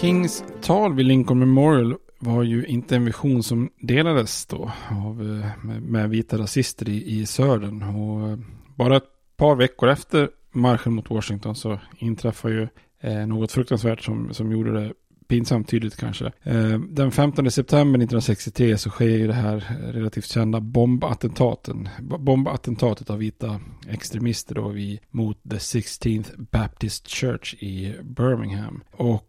[0.00, 5.64] Kings tal vid Lincoln Memorial var ju inte en vision som delades då av, eh,
[5.64, 7.82] med, med vita rasister i, i södern.
[7.82, 8.38] Och eh,
[8.74, 12.68] bara ett par veckor efter marschen mot Washington så inträffade ju
[13.00, 14.92] eh, något fruktansvärt som, som gjorde det
[15.28, 16.32] pinsamt tydligt kanske.
[16.42, 21.88] Eh, den 15 september 1963 så sker ju det här relativt kända bombattentaten.
[22.00, 28.82] Bombattentatet av vita extremister då vid, mot The 16th Baptist Church i Birmingham.
[28.92, 29.22] Och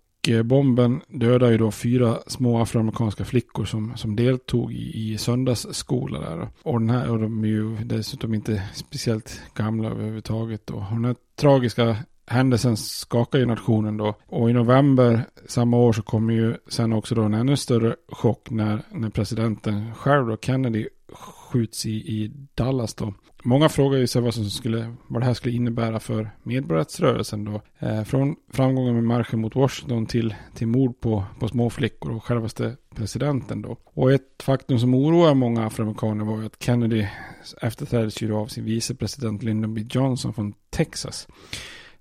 [0.43, 6.47] bomben dödade ju då fyra små afroamerikanska flickor som, som deltog i, i söndagsskola där.
[6.63, 10.69] Och, den här, och de är ju dessutom inte speciellt gamla överhuvudtaget.
[10.69, 14.15] Och den här tragiska händelsen skakar ju nationen då.
[14.25, 18.49] Och i november samma år så kommer ju sen också då en ännu större chock
[18.49, 20.87] när, när presidenten själv då, Kennedy,
[21.47, 23.13] skjuts i, i Dallas då.
[23.43, 27.61] Många frågar ju sig vad, som skulle, vad det här skulle innebära för medborgarrättsrörelsen då.
[27.79, 32.75] Eh, från framgången med marschen mot Washington till, till mord på, på småflickor och självaste
[32.95, 33.77] presidenten då.
[33.83, 37.07] Och ett faktum som oroar många afroamerikaner var ju att Kennedy
[37.61, 39.85] efterträddes ju då av sin vicepresident Lyndon B.
[39.89, 41.27] Johnson från Texas.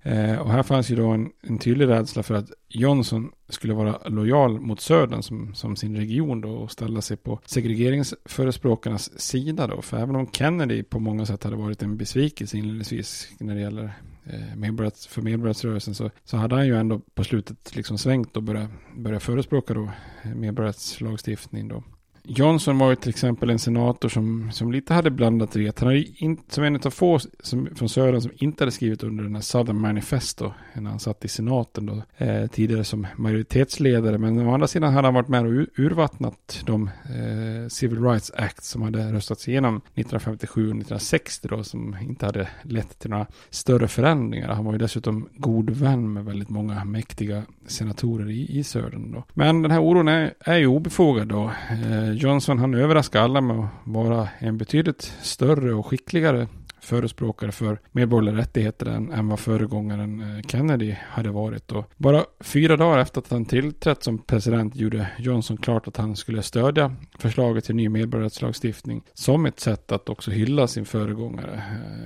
[0.07, 4.09] Eh, och här fanns ju då en, en tydlig rädsla för att Johnson skulle vara
[4.09, 9.83] lojal mot södern som, som sin region då och ställa sig på segregeringsförespråkarnas sida då.
[9.83, 13.93] För även om Kennedy på många sätt hade varit en besvikelse inledningsvis när det gäller
[14.25, 18.43] eh, medborgars, för medborgarrättsrörelsen så, så hade han ju ändå på slutet liksom svängt och
[18.43, 19.91] börjat, börjat förespråka då
[20.23, 21.83] eh, medborgarrättslagstiftning då.
[22.29, 25.81] Johnson var ju till exempel en senator som, som lite hade blandat ret.
[25.81, 29.25] Han hade in, som en av få som, från södern som inte hade skrivit under
[29.25, 34.19] den här Southern Manifesto när han satt i senaten då, eh, tidigare som majoritetsledare.
[34.19, 38.65] Men å andra sidan hade han varit med och urvattnat de eh, Civil Rights Act
[38.65, 43.89] som hade röstats igenom 1957 och 1960 då som inte hade lett till några större
[43.89, 44.49] förändringar.
[44.49, 49.25] Han var ju dessutom god vän med väldigt många mäktiga senatorer i, i södern då.
[49.35, 51.51] Men den här oron är, är ju obefogad då.
[51.71, 56.49] Eh, Johnson han överraskade alla med att vara en betydligt större och skickligare
[56.81, 61.73] förespråkare för medborgerliga rättigheter än, än vad föregångaren eh, Kennedy hade varit.
[61.73, 66.17] Och bara fyra dagar efter att han tillträtt som president gjorde Johnson klart att han
[66.17, 71.63] skulle stödja förslaget till ny medborgarrättslagstiftning som ett sätt att också hylla sin föregångare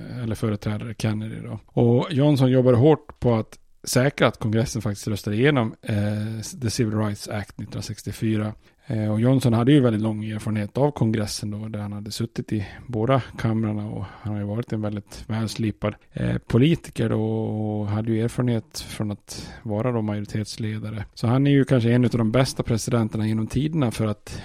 [0.09, 1.35] eh, eller företrädare Kennedy.
[1.39, 1.59] Då.
[1.65, 6.97] Och Johnson jobbade hårt på att säkra att kongressen faktiskt röstade igenom eh, The Civil
[6.97, 8.53] Rights Act 1964
[8.91, 12.53] Eh, och Johnson hade ju väldigt lång erfarenhet av kongressen då, där han hade suttit
[12.53, 17.87] i båda kamrarna och han har ju varit en väldigt välslipad eh, politiker då och
[17.87, 21.05] hade ju erfarenhet från att vara då majoritetsledare.
[21.13, 24.41] Så han är ju kanske en av de bästa presidenterna genom tiderna för att,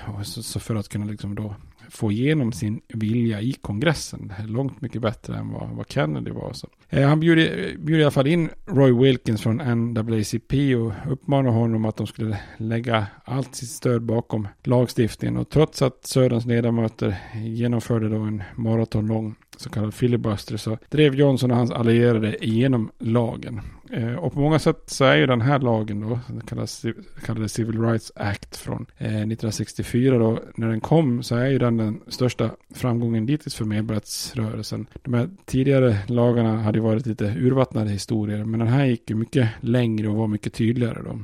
[0.61, 1.55] för att kunna liksom då
[1.91, 4.33] få igenom sin vilja i kongressen.
[4.47, 6.53] Långt mycket bättre än vad, vad Kennedy var.
[6.53, 6.69] Så.
[6.89, 7.39] Eh, han bjöd,
[7.81, 12.39] bjöd i alla fall in Roy Wilkins från NAACP och uppmanade honom att de skulle
[12.57, 15.37] lägga allt sitt stöd bakom lagstiftningen.
[15.37, 21.51] Och trots att Söderns ledamöter genomförde då en maratonlång så kallad filibuster så drev Johnson
[21.51, 23.61] och hans allierade igenom lagen.
[23.91, 26.85] Eh, och på många sätt så är ju den här lagen då, den kallas,
[27.25, 31.77] kallade Civil Rights Act från eh, 1964 då, när den kom så är ju den
[31.77, 34.87] den största framgången dittills för medborgarrättsrörelsen.
[35.03, 39.17] De här tidigare lagarna hade ju varit lite urvattnade historier, men den här gick ju
[39.17, 41.19] mycket längre och var mycket tydligare då.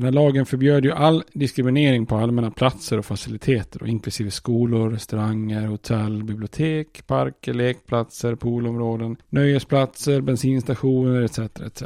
[0.00, 4.90] Den här lagen förbjöd ju all diskriminering på allmänna platser och faciliteter, och inklusive skolor,
[4.90, 11.38] restauranger, hotell, bibliotek, parker, lekplatser, poolområden, nöjesplatser, bensinstationer etc.
[11.38, 11.82] etc.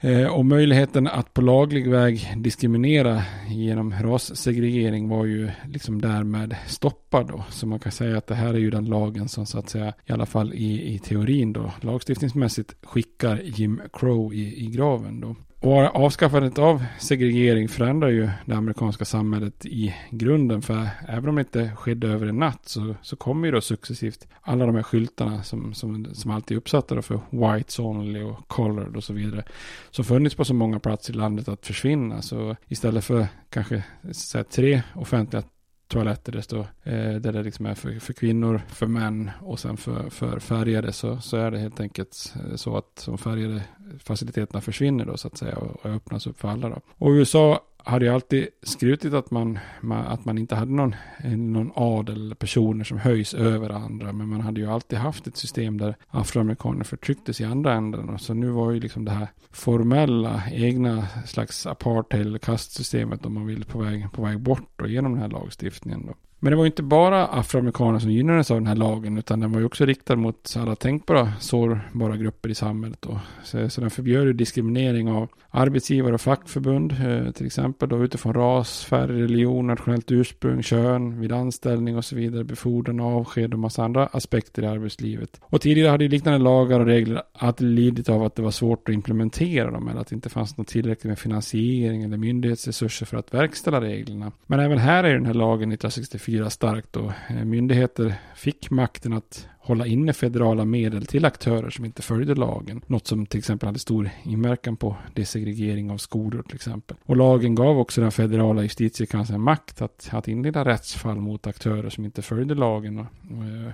[0.00, 7.26] Eh, och möjligheten att på laglig väg diskriminera genom rassegregering var ju liksom därmed stoppad
[7.28, 7.44] då.
[7.50, 9.92] Så man kan säga att det här är ju den lagen som så att säga,
[10.04, 15.36] i alla fall i, i teorin då, lagstiftningsmässigt skickar Jim Crow i, i graven då.
[15.66, 20.62] Bara avskaffandet av segregering förändrar ju det amerikanska samhället i grunden.
[20.62, 24.26] För även om det inte skedde över en natt så, så kommer ju då successivt
[24.40, 28.96] alla de här skyltarna som, som, som alltid är uppsatta för whites only och colored
[28.96, 29.44] och så vidare.
[29.90, 32.22] Som funnits på så många platser i landet att försvinna.
[32.22, 35.42] Så istället för kanske så här, tre offentliga
[35.88, 39.76] toaletter det står, eh, där det liksom är för, för, kvinnor, för män och sen
[39.76, 43.62] för, för färgade så, så är det helt enkelt eh, så att de färgade
[43.98, 46.80] faciliteterna försvinner då så att säga och, och öppnas upp för alla då.
[46.98, 49.58] Och USA hade ju alltid skrutit att man,
[49.90, 54.12] att man inte hade någon, eh, någon adel, personer som höjs över andra.
[54.12, 58.18] Men man hade ju alltid haft ett system där afroamerikaner förtrycktes i andra änden.
[58.18, 63.46] Så nu var ju liksom det här formella, egna slags apartheid eller kastsystemet om man
[63.46, 66.06] vill på väg, på väg bort och genom den här lagstiftningen.
[66.06, 66.14] Då.
[66.38, 69.52] Men det var ju inte bara afroamerikaner som gynnades av den här lagen, utan den
[69.52, 73.02] var ju också riktad mot alla tänkbara sårbara grupper i samhället.
[73.02, 73.20] Då.
[73.44, 78.34] Så, så den förbjöd ju diskriminering av arbetsgivare och fackförbund, eh, till exempel då utifrån
[78.34, 83.84] ras, färg, religion, nationellt ursprung, kön, vid anställning och så vidare, befordran, avsked och massa
[83.84, 85.40] andra aspekter i arbetslivet.
[85.42, 88.88] Och tidigare hade ju liknande lagar och regler alltid lidit av att det var svårt
[88.88, 93.16] att implementera dem, eller att det inte fanns något tillräckligt med finansiering eller myndighetsresurser för
[93.16, 94.32] att verkställa reglerna.
[94.46, 99.48] Men även här är den här lagen 1964 starkt och eh, myndigheter fick makten att
[99.66, 102.82] hålla inne federala medel till aktörer som inte följde lagen.
[102.86, 106.96] Något som till exempel hade stor inverkan på desegregering av skolor till exempel.
[107.04, 112.04] Och lagen gav också den federala justitiekanslern makt att, att inleda rättsfall mot aktörer som
[112.04, 113.06] inte följde lagen och,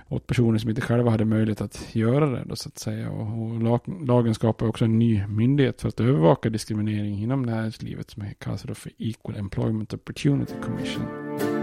[0.09, 3.09] och, åt personer som inte själva hade möjlighet att göra det då, så att säga.
[3.11, 8.09] Och, och lag, lagen skapar också en ny myndighet för att övervaka diskriminering inom näringslivet
[8.09, 11.62] som kallas för Equal Employment Opportunity Commission.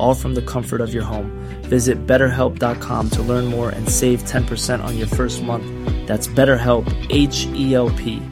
[0.00, 1.30] all from the comfort of your home.
[1.64, 5.66] Visit betterhelp.com to learn more and save 10% on your first month.
[6.06, 8.22] That's BetterHelp, H E L P.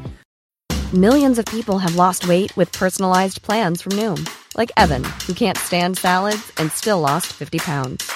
[0.95, 5.59] Millions of people have lost weight with personalized plans from Noom, like Evan, who can't
[5.59, 8.11] stand salads and still lost 50 pounds.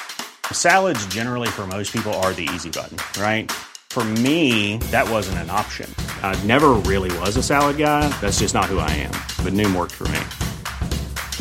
[0.51, 3.53] Salads, generally, for most people, are the easy button, right?
[3.91, 5.95] For me, that wasn't an option.
[6.23, 8.09] I never really was a salad guy.
[8.23, 9.13] That's just not who I am.
[9.45, 10.21] But Noom worked for me.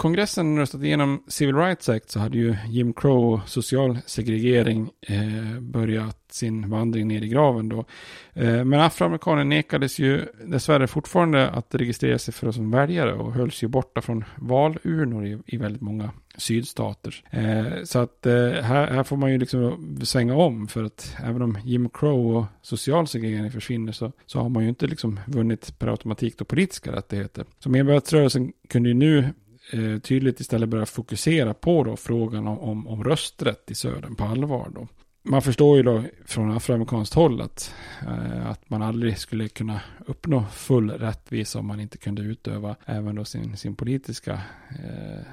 [0.00, 5.60] kongressen röstat igenom Civil Rights Act så hade ju Jim Crow och social segregering eh,
[5.60, 7.84] börjat sin vandring ner i graven då.
[8.32, 13.62] Eh, men afroamerikaner nekades ju dessvärre fortfarande att registrera sig för som väljare och hölls
[13.62, 17.24] ju borta från valurnor i, i väldigt många sydstater.
[17.30, 21.42] Eh, så att eh, här, här, får man ju liksom svänga om för att även
[21.42, 25.78] om Jim Crow och social segregering försvinner så, så har man ju inte liksom vunnit
[25.78, 27.44] per automatik då politiska rättigheter.
[27.58, 29.24] Så medborgarrättsrörelsen kunde ju nu
[29.72, 34.24] Eh, tydligt istället börja fokusera på då frågan om, om, om rösträtt i södern på
[34.24, 34.88] allvar då
[35.22, 40.44] man förstår ju då från afroamerikanskt håll att, eh, att man aldrig skulle kunna uppnå
[40.52, 44.40] full rättvisa om man inte kunde utöva även då sin, sin politiska
[44.70, 45.24] eh,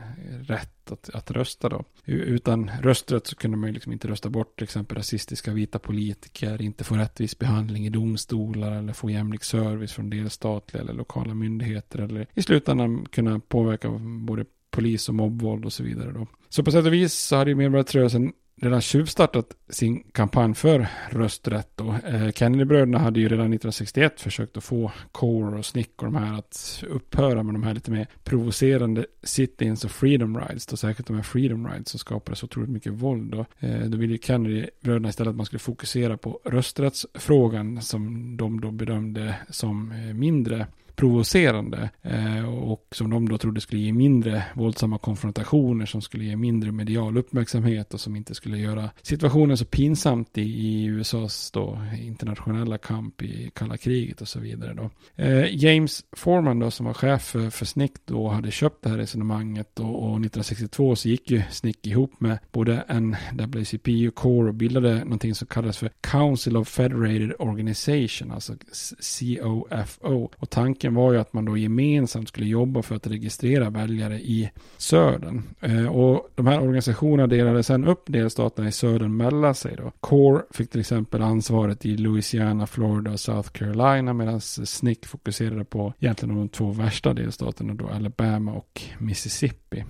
[0.42, 1.84] rätt att, att rösta då.
[2.06, 6.62] Utan rösträtt så kunde man ju liksom inte rösta bort till exempel rasistiska vita politiker,
[6.62, 12.00] inte få rättvis behandling i domstolar eller få jämlik service från delstatliga eller lokala myndigheter
[12.00, 13.90] eller i slutändan kunna påverka
[14.26, 16.28] både polis och mobbvåld och så vidare då.
[16.50, 21.70] Så på sätt och vis så hade ju medborgarrörelsen redan tjuvstartat sin kampanj för rösträtt.
[21.76, 21.96] Då.
[22.08, 26.38] Eh, Kennedybröderna hade ju redan 1961 försökt att få Core och Snick och de här
[26.40, 30.66] att upphöra med de här lite mer provocerande sit-ins och freedom rides.
[30.66, 33.32] Då, särskilt de här freedom rides som skapade så otroligt mycket våld.
[33.32, 38.72] Då, eh, då ville Kennedybröderna istället att man skulle fokusera på rösträttsfrågan som de då
[38.72, 40.68] bedömde som eh, mindre
[40.98, 46.36] provocerande eh, och som de då trodde skulle ge mindre våldsamma konfrontationer som skulle ge
[46.36, 51.80] mindre medial uppmärksamhet och som inte skulle göra situationen så pinsamt i, i USAs då
[52.00, 54.90] internationella kamp i kalla kriget och så vidare då.
[55.24, 58.98] Eh, James Foreman då som var chef för, för SNCC då hade köpt det här
[58.98, 64.56] resonemanget och, och 1962 så gick ju SNCC ihop med både NAACP och CORE och
[64.56, 68.56] bildade någonting som kallades för Council of Federated Organization, alltså
[69.00, 70.32] COFO.
[70.38, 74.20] Och tanken tanken var ju att man då gemensamt skulle jobba för att registrera väljare
[74.20, 75.44] i södern.
[75.62, 79.92] Eh, och de här organisationerna delade sedan upp delstaterna i södern mellan sig då.
[80.00, 85.94] CORE fick till exempel ansvaret i Louisiana, Florida och South Carolina medan SNCC fokuserade på
[86.00, 89.86] egentligen de två värsta delstaterna då, Alabama och Mississippi.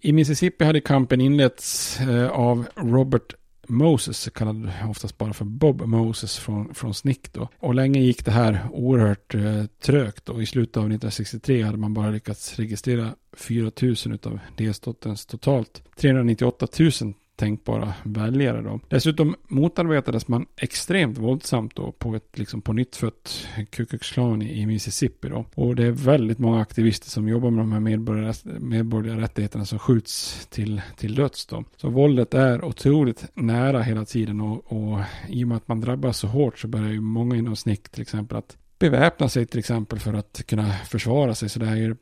[0.00, 3.34] I Mississippi hade kampen inletts eh, av Robert
[3.72, 7.48] Moses, kallad oftast bara för Bob Moses från, från Snick då.
[7.58, 11.94] Och länge gick det här oerhört eh, trögt och i slutet av 1963 hade man
[11.94, 18.80] bara lyckats registrera 4 000 av delstatens totalt 398 000 tänkbara väljare då.
[18.88, 24.42] Dessutom motarbetades man extremt våldsamt då på ett liksom på nytt fött Ku Klux Klan
[24.42, 25.44] i Mississippi då.
[25.54, 29.78] Och det är väldigt många aktivister som jobbar med de här medborgerliga, medborgerliga rättigheterna som
[29.78, 31.64] skjuts till, till döds då.
[31.76, 36.18] Så våldet är otroligt nära hela tiden och, och i och med att man drabbas
[36.18, 39.98] så hårt så börjar ju många inom snick till exempel att beväpna sig till exempel
[39.98, 41.48] för att kunna försvara sig.
[41.48, 41.96] Så det här,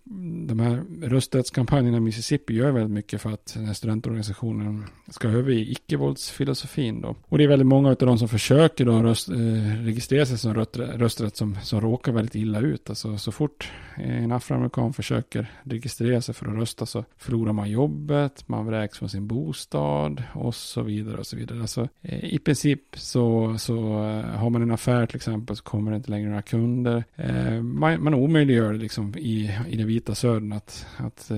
[0.46, 5.52] de här rösträttskampanjerna i Mississippi gör väldigt mycket för att den här studentorganisationen ska över
[5.52, 7.16] i icke-våldsfilosofin då.
[7.28, 9.36] Och det är väldigt många av de som försöker då röst, eh,
[9.84, 12.90] registrera sig som rösträtt som, som råkar väldigt illa ut.
[12.90, 18.48] Alltså så fort en afroamerikan försöker registrera sig för att rösta så förlorar man jobbet,
[18.48, 21.60] man vräks från sin bostad och så vidare och så vidare.
[21.60, 23.74] Alltså eh, i princip så, så
[24.04, 27.04] eh, har man en affär till exempel så kommer det inte längre några kunder under.
[27.16, 31.36] Eh, man, man omöjliggör liksom i, i den vita södern att, att, eh,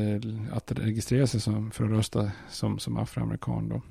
[0.52, 3.68] att registrera sig som, för att rösta som, som afroamerikan.
[3.68, 3.82] Då.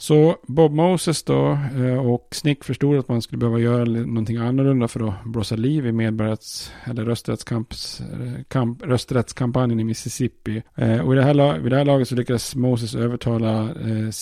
[0.00, 4.88] Så Bob Moses då eh, och Snick förstod att man skulle behöva göra någonting annorlunda
[4.88, 10.62] för att blåsa liv i medborgarrätts eller eh, kamp, rösträttskampanjen i Mississippi.
[10.76, 13.68] Eh, och i det här, vid det här laget så lyckades Moses övertala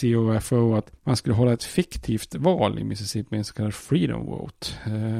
[0.00, 4.66] COFO att man skulle hålla ett fiktivt val i Mississippi, en så kallad freedom vote.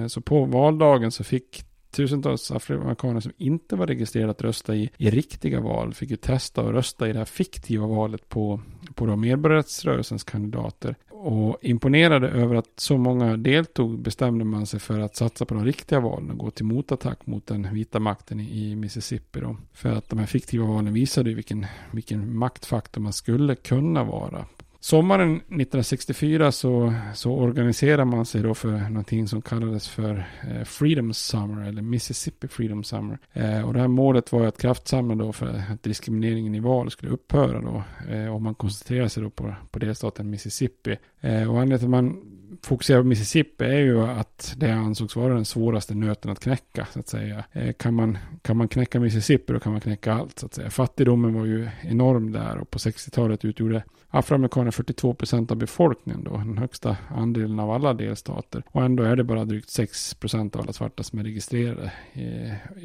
[0.09, 5.11] Så på valdagen så fick tusentals afroamerikaner som inte var registrerade att rösta i, i
[5.11, 8.61] riktiga val fick ju testa och rösta i det här fiktiva valet på,
[8.99, 10.97] på då medborgarrättsrörelsens kandidater.
[11.11, 15.65] Och imponerade över att så många deltog bestämde man sig för att satsa på de
[15.65, 19.41] riktiga valen och gå till motattack mot den vita makten i, Mississippi.
[19.41, 19.57] Då.
[19.73, 24.45] För att de här fiktiva valen visade vilken, vilken maktfaktor man skulle kunna vara
[24.81, 31.13] Sommaren 1964 så, så organiserar man sig då för någonting som kallades för eh, Freedom
[31.13, 33.19] Summer eller Mississippi Freedom Summer.
[33.33, 37.13] Eh, och det här målet var att kraftsamla då för att diskrimineringen i val skulle
[37.13, 37.83] upphöra då.
[38.15, 40.97] Eh, och man koncentrerar sig då på, på delstaten Mississippi.
[41.21, 42.23] Eh, och anledningen till att man
[42.63, 47.01] fokuserar på Mississippi är ju att det ansågs vara den svåraste nöten att knäcka så
[47.01, 47.45] att säga.
[47.53, 50.71] Eh, kan, man, kan man knäcka Mississippi då kan man knäcka allt så att säga.
[50.71, 56.37] Fattigdomen var ju enorm där och på 60-talet utgjorde afroamerikaner 42 procent av befolkningen då,
[56.37, 58.63] den högsta andelen av alla delstater.
[58.67, 62.23] Och ändå är det bara drygt 6 procent av alla svarta som är registrerade i,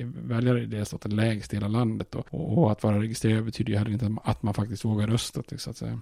[0.01, 2.23] i väljare i delstaten, lägst i hela landet då.
[2.29, 5.69] Och, och att vara registrerad betyder ju heller inte att man faktiskt vågar rösta, så
[5.69, 5.99] att säga.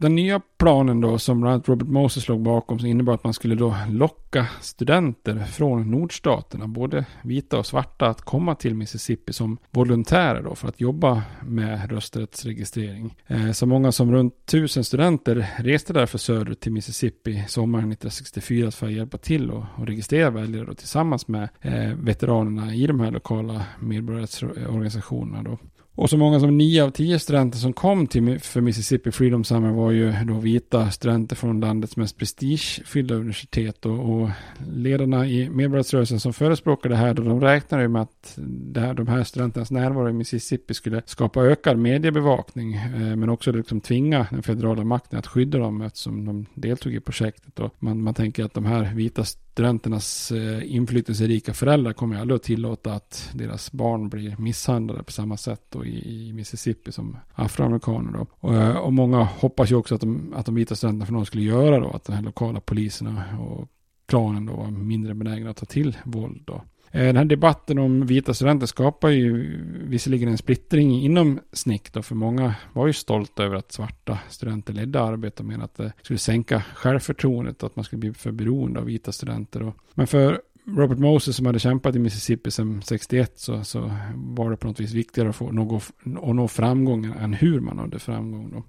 [0.00, 3.34] Den nya planen då som bland annat Robert Moses låg bakom som innebar att man
[3.34, 9.58] skulle då locka studenter från nordstaterna, både vita och svarta, att komma till Mississippi som
[9.70, 13.16] volontärer då för att jobba med rösträttsregistrering.
[13.26, 18.86] Eh, så många som runt tusen studenter reste därför söderut till Mississippi sommaren 1964 för
[18.86, 23.10] att hjälpa till och, och registrera väljare då, tillsammans med eh, veteranerna i de här
[23.10, 25.58] lokala medborgarrättsorganisationerna då.
[25.94, 29.70] Och så många som nio av tio studenter som kom till för Mississippi Freedom Summer
[29.70, 33.86] var ju då vita studenter från landets mest prestigefyllda universitet.
[33.86, 34.30] Och, och
[34.72, 38.94] ledarna i medborgarrörelsen som förespråkade det här, då de räknade ju med att det här,
[38.94, 42.74] de här studenternas närvaro i Mississippi skulle skapa ökad mediebevakning.
[42.74, 47.00] Eh, men också liksom tvinga den federala makten att skydda dem eftersom de deltog i
[47.00, 47.58] projektet.
[47.58, 52.42] Och man, man tänker att de här vita studenternas eh, inflytelserika föräldrar kommer aldrig att
[52.42, 58.12] tillåta att deras barn blir misshandlade på samma sätt då i, i Mississippi som afroamerikaner.
[58.12, 58.26] Då.
[58.40, 61.26] Och, eh, och, många hoppas ju också att de, att de vita studenterna för någon
[61.26, 63.68] skulle göra då, att de här lokala poliserna och
[64.06, 66.42] klanen då var mindre benägna att ta till våld.
[66.44, 66.62] Då.
[66.92, 72.02] Eh, den här debatten om vita studenter skapar ju visserligen en splittring inom SNIC då,
[72.02, 75.92] för många var ju stolta över att svarta studenter ledde arbetet och menade att det
[76.02, 79.60] skulle sänka självförtroendet, att man skulle bli för beroende av vita studenter.
[79.60, 79.72] Då.
[79.94, 80.40] Men för
[80.76, 84.80] Robert Moses som hade kämpat i Mississippi sedan 61 så, så var det på något
[84.80, 88.50] vis viktigare att få något, att nå framgång än hur man nådde framgång.
[88.52, 88.62] Då.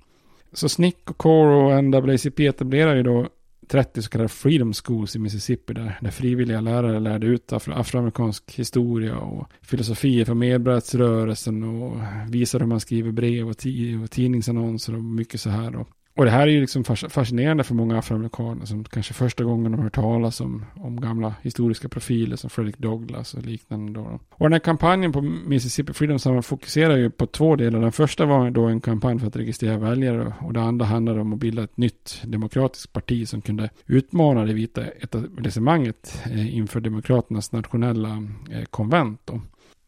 [0.54, 3.28] Så SNIC och CORE och NAACP etablerar ju då
[3.68, 8.52] 30 så kallade Freedom Schools i Mississippi där, där frivilliga lärare lärde ut afro afroamerikansk
[8.56, 11.98] historia och filosofier från medborgarrättsrörelsen och
[12.30, 13.56] visade hur man skriver brev och,
[14.04, 15.72] och tidningsannonser och mycket så här.
[15.72, 15.86] Då.
[16.16, 19.82] Och det här är ju liksom fascinerande för många afroamerikaner som kanske första gången de
[19.82, 23.94] hör talas om, om gamla historiska profiler som Frederick Douglass och liknande.
[23.94, 24.20] Då.
[24.30, 27.80] Och den här kampanjen på Mississippi Freedom Summer fokuserar ju på två delar.
[27.80, 31.34] Den första var då en kampanj för att registrera väljare och det andra handlade om
[31.34, 37.52] att bilda ett nytt demokratiskt parti som kunde utmana det vita etablissemanget eh, inför demokraternas
[37.52, 39.22] nationella eh, konvent.
[39.26, 39.42] Då.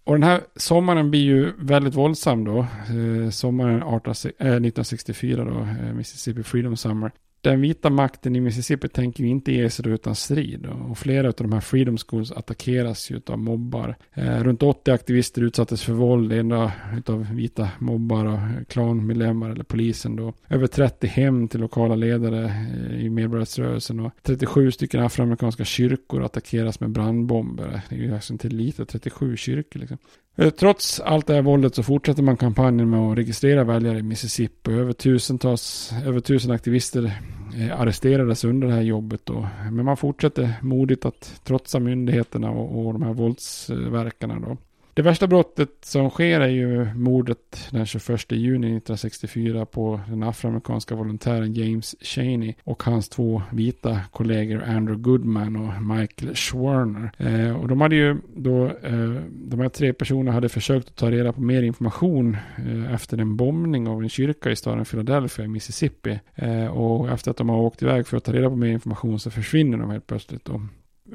[0.03, 2.59] Och den här sommaren blir ju väldigt våldsam då.
[2.59, 7.11] Eh, sommaren 18, 1964 eh, då, eh, Mississippi Freedom Summer
[7.43, 10.65] den vita makten i Mississippi tänker ju inte ge sig utan strid.
[10.65, 13.95] Och flera av de här freedom schools attackeras ju av mobbar.
[14.13, 16.71] Eh, runt 80 aktivister utsattes för våld, ena
[17.05, 20.33] av vita mobbar och klanmedlemmar eller polisen då.
[20.49, 26.79] Över 30 hem till lokala ledare eh, i medborgarrättsrörelsen och 37 stycken afroamerikanska kyrkor attackeras
[26.79, 27.81] med brandbomber.
[27.89, 29.97] Det är ju liksom alltså inte lite, 37 kyrkor liksom.
[30.35, 34.03] Eh, trots allt det här våldet så fortsätter man kampanjen med att registrera väljare i
[34.03, 34.71] Mississippi.
[34.71, 37.11] Över tusentals, över tusen aktivister
[37.57, 39.47] eh, arresterades under det här jobbet då.
[39.71, 44.57] Men man fortsätter modigt att trotsa myndigheterna och, och de här våldsverkarna då.
[44.95, 50.95] Det värsta brottet som sker är ju mordet den 21 juni 1964 på den afroamerikanska
[50.95, 57.11] volontären James Cheney och hans två vita kollegor Andrew Goodman och Michael Schwerner.
[57.17, 61.11] Eh, och de hade ju då, eh, de här tre personerna hade försökt att ta
[61.11, 65.47] reda på mer information eh, efter en bombning av en kyrka i staden Philadelphia i
[65.47, 66.19] Mississippi.
[66.35, 69.19] Eh, och efter att de har åkt iväg för att ta reda på mer information
[69.19, 70.45] så försvinner de helt plötsligt.
[70.45, 70.61] Då.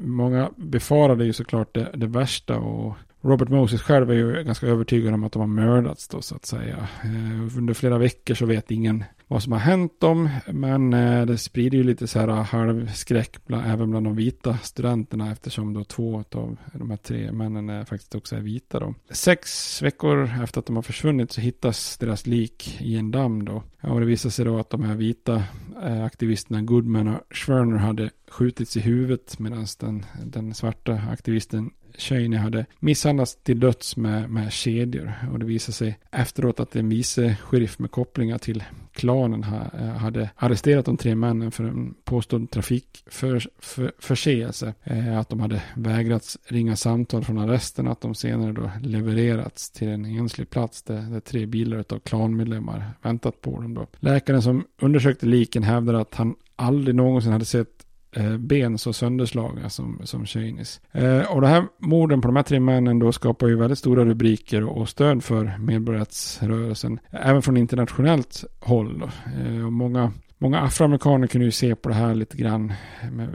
[0.01, 5.13] Många befarade ju såklart det, det värsta och Robert Moses själv är ju ganska övertygad
[5.13, 6.87] om att de har mördats då så att säga.
[7.03, 10.29] Eh, under flera veckor så vet ingen vad som har hänt dem.
[10.47, 15.31] Men eh, det sprider ju lite så här halvskräck bland, även bland de vita studenterna
[15.31, 18.93] eftersom då två av de här tre männen är faktiskt också är vita då.
[19.11, 23.63] Sex veckor efter att de har försvunnit så hittas deras lik i en damm då.
[23.81, 25.43] Och det visar sig då att de här vita
[25.83, 32.39] Eh, aktivisterna Goodman och Schwerner hade skjutits i huvudet medan den, den svarta aktivisten Cheney
[32.39, 35.13] hade misshandlats till döds med, med kedjor.
[35.31, 39.87] Och det visade sig efteråt att en vice sheriff med kopplingar till klanen ha, eh,
[39.87, 44.73] hade arresterat de tre männen för en påstådd trafikförseelse.
[44.83, 47.87] Eh, att de hade vägrats ringa samtal från arresten.
[47.87, 52.91] Att de senare då levererats till en enslig plats där, där tre bilar av klanmedlemmar
[53.01, 53.73] väntat på dem.
[53.73, 53.87] Då.
[53.99, 59.69] Läkaren som undersökte liken hävdade att han aldrig någonsin hade sett eh, ben så sönderslagna
[59.69, 60.81] som, som Cheneys.
[60.91, 64.05] Eh, och det här morden på de här tre männen då skapar ju väldigt stora
[64.05, 66.99] rubriker och stöd för medborgarrättsrörelsen.
[67.11, 69.11] Även från internationellt håll.
[69.45, 70.11] Eh, och många
[70.41, 72.73] Många afroamerikaner kunde ju se på det här lite grann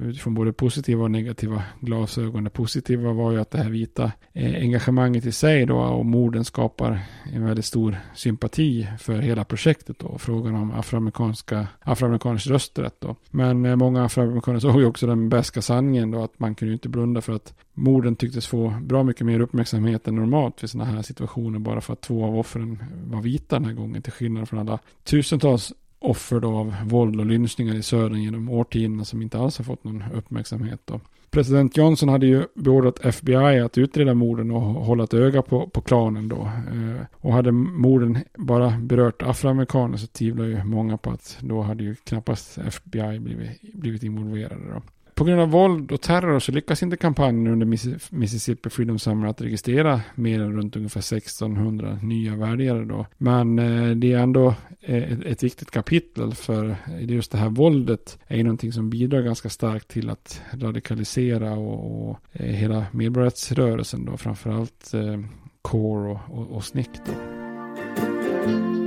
[0.02, 2.44] utifrån både positiva och negativa glasögon.
[2.44, 6.44] Det positiva var ju att det här vita eh, engagemanget i sig då och morden
[6.44, 7.00] skapar
[7.32, 10.18] en väldigt stor sympati för hela projektet då.
[10.18, 13.16] Frågan om afroamerikanska, afroamerikaners rösträtt då.
[13.30, 16.74] Men eh, många afroamerikaner såg ju också den bästa sanningen då att man kunde ju
[16.74, 20.90] inte blunda för att morden tycktes få bra mycket mer uppmärksamhet än normalt vid sådana
[20.90, 24.48] här situationer bara för att två av offren var vita den här gången till skillnad
[24.48, 25.72] från alla tusentals
[26.04, 29.84] offer då av våld och lynchningar i södern genom årtiondena som inte alls har fått
[29.84, 30.80] någon uppmärksamhet.
[30.84, 31.00] Då.
[31.30, 35.80] President Johnson hade ju beordrat FBI att utreda morden och hålla ett öga på, på
[35.80, 36.50] klanen då.
[36.72, 41.84] Eh, och hade morden bara berört afroamerikaner så tvivlar ju många på att då hade
[41.84, 44.82] ju knappast FBI blivit, blivit involverade då
[45.14, 47.66] på grund av våld och terror så lyckas inte kampanjen under
[48.14, 53.06] Mississippi Freedom Summer att registrera mer än runt ungefär 1600 nya väljare då.
[53.18, 58.18] Men eh, det är ändå eh, ett, viktigt kapitel för eh, just det här våldet
[58.26, 64.16] är ju någonting som bidrar ganska starkt till att radikalisera och, och hela medborgarrättsrörelsen då
[64.16, 65.20] framförallt eh,
[65.62, 68.83] Core och, och, och SNCC då.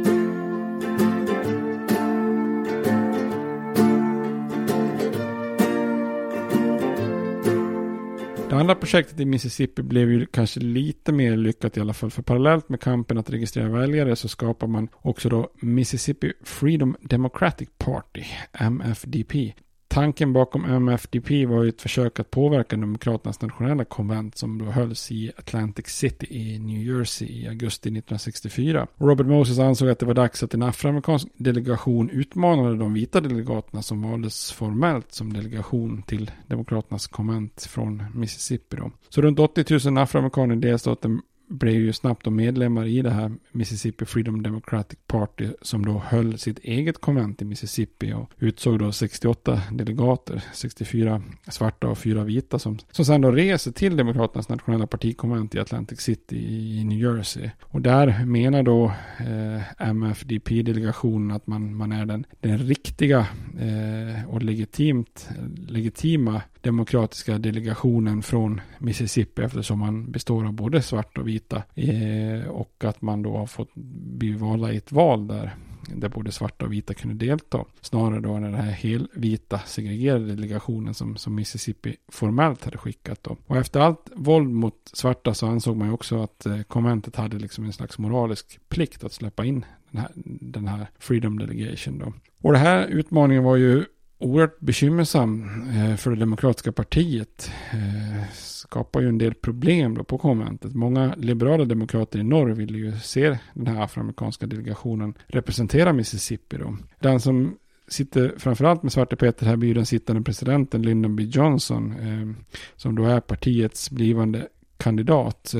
[8.57, 12.11] Andra projektet i Mississippi blev ju kanske lite mer lyckat i alla fall.
[12.11, 17.69] För parallellt med kampen att registrera väljare så skapar man också då Mississippi Freedom Democratic
[17.77, 19.53] Party, MFDP.
[19.97, 25.11] Tanken bakom MFDP var ju ett försök att påverka Demokraternas nationella konvent som då hölls
[25.11, 28.87] i Atlantic City i New Jersey i augusti 1964.
[28.97, 33.81] Robert Moses ansåg att det var dags att en afroamerikansk delegation utmanade de vita delegaterna
[33.81, 38.77] som valdes formellt som delegation till Demokraternas konvent från Mississippi.
[38.77, 38.91] Då.
[39.09, 43.31] Så runt 80 000 afroamerikaner i delstaten blev ju snabbt då medlemmar i det här
[43.51, 48.91] Mississippi Freedom Democratic Party som då höll sitt eget konvent i Mississippi och utsåg då
[48.91, 54.87] 68 delegater, 64 svarta och 4 vita som, som sen då reser till Demokraternas nationella
[54.87, 57.49] partikonvent i Atlantic City i New Jersey.
[57.61, 58.85] Och där menar då
[59.19, 63.27] eh, MFDP-delegationen att man, man är den, den riktiga
[63.59, 65.29] eh, och legitimt,
[65.67, 71.63] legitima demokratiska delegationen från Mississippi eftersom man består av både svarta och vita.
[71.75, 75.55] Eh, och att man då har fått bli valda i ett val där
[75.95, 77.65] där både svarta och vita kunde delta.
[77.81, 83.23] Snarare då än den här helvita segregerade delegationen som, som Mississippi formellt hade skickat.
[83.23, 83.37] Då.
[83.47, 87.39] Och efter allt våld mot svarta så ansåg man ju också att eh, konventet hade
[87.39, 91.99] liksom en slags moralisk plikt att släppa in den här, den här Freedom Delegation.
[91.99, 92.13] Då.
[92.41, 93.85] Och den här utmaningen var ju
[94.19, 97.51] oerhört bekymmersam eh, för det demokratiska partiet.
[97.71, 100.75] Eh, skapar ju en del problem då på konventet.
[100.75, 106.77] Många liberala demokrater i norr ville ju se den här afroamerikanska delegationen representera Mississippi då.
[106.99, 107.57] Den som
[107.87, 112.43] sitter framförallt med Svarte Peter här blir den sittande presidenten Lyndon B Johnson eh,
[112.75, 114.47] som då är partiets blivande
[114.77, 115.53] kandidat.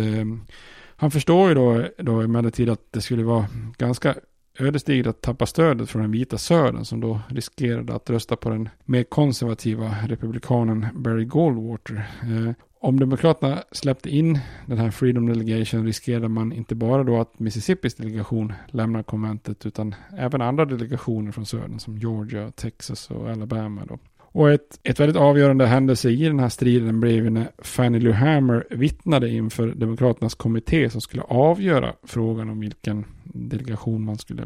[0.96, 3.48] han förstår ju då, då emellertid att det skulle vara
[3.78, 4.16] ganska
[4.60, 8.70] ödesdigert att tappa stödet från den vita södern som då riskerade att rösta på den
[8.86, 12.10] mer konservativa republikanen Barry Goldwater.
[12.22, 17.40] Eh, om Demokraterna släppte in den här Freedom Delegation riskerade man inte bara då att
[17.40, 23.86] Mississippis delegation lämnar konventet utan även andra delegationer från södern som Georgia, Texas och Alabama.
[23.86, 24.00] Då.
[24.38, 28.12] Och ett, ett väldigt avgörande händelse i den här striden blev ju när Fannie Lou
[28.12, 34.42] Hammer vittnade inför Demokraternas kommitté som skulle avgöra frågan om vilken delegation man skulle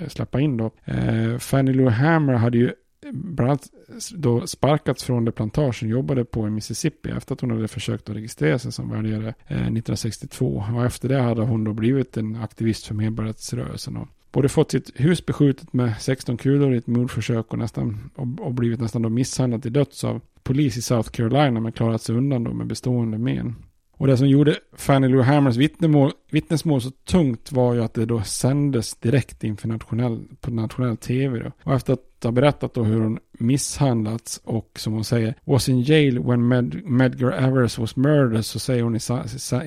[0.00, 0.70] eh, släppa in då.
[0.84, 2.72] Eh, Fannie Lou Hammer hade ju
[3.12, 3.68] bland annat
[4.14, 8.16] då sparkats från det plantagen jobbade på i Mississippi efter att hon hade försökt att
[8.16, 10.64] registrera sig som väljare eh, 1962.
[10.76, 13.96] Och efter det hade hon då blivit en aktivist för medborgarrättsrörelsen
[14.32, 18.54] både fått sitt hus beskjutet med 16 kulor i ett mordförsök och, nästan, och, och
[18.54, 22.44] blivit nästan då misshandlad till döds av polis i South Carolina men klarat sig undan
[22.44, 23.56] då med bestående men.
[23.96, 28.06] Och det som gjorde Fanny Lou Hammers vittnesmål, vittnesmål så tungt var ju att det
[28.06, 31.38] då sändes direkt inför nationell, på nationell tv.
[31.38, 31.52] Då.
[31.62, 35.82] Och efter att har berättat då hur hon misshandlats och som hon säger was in
[35.82, 39.00] jail when Med Medgar Evers was murdered så säger hon, i,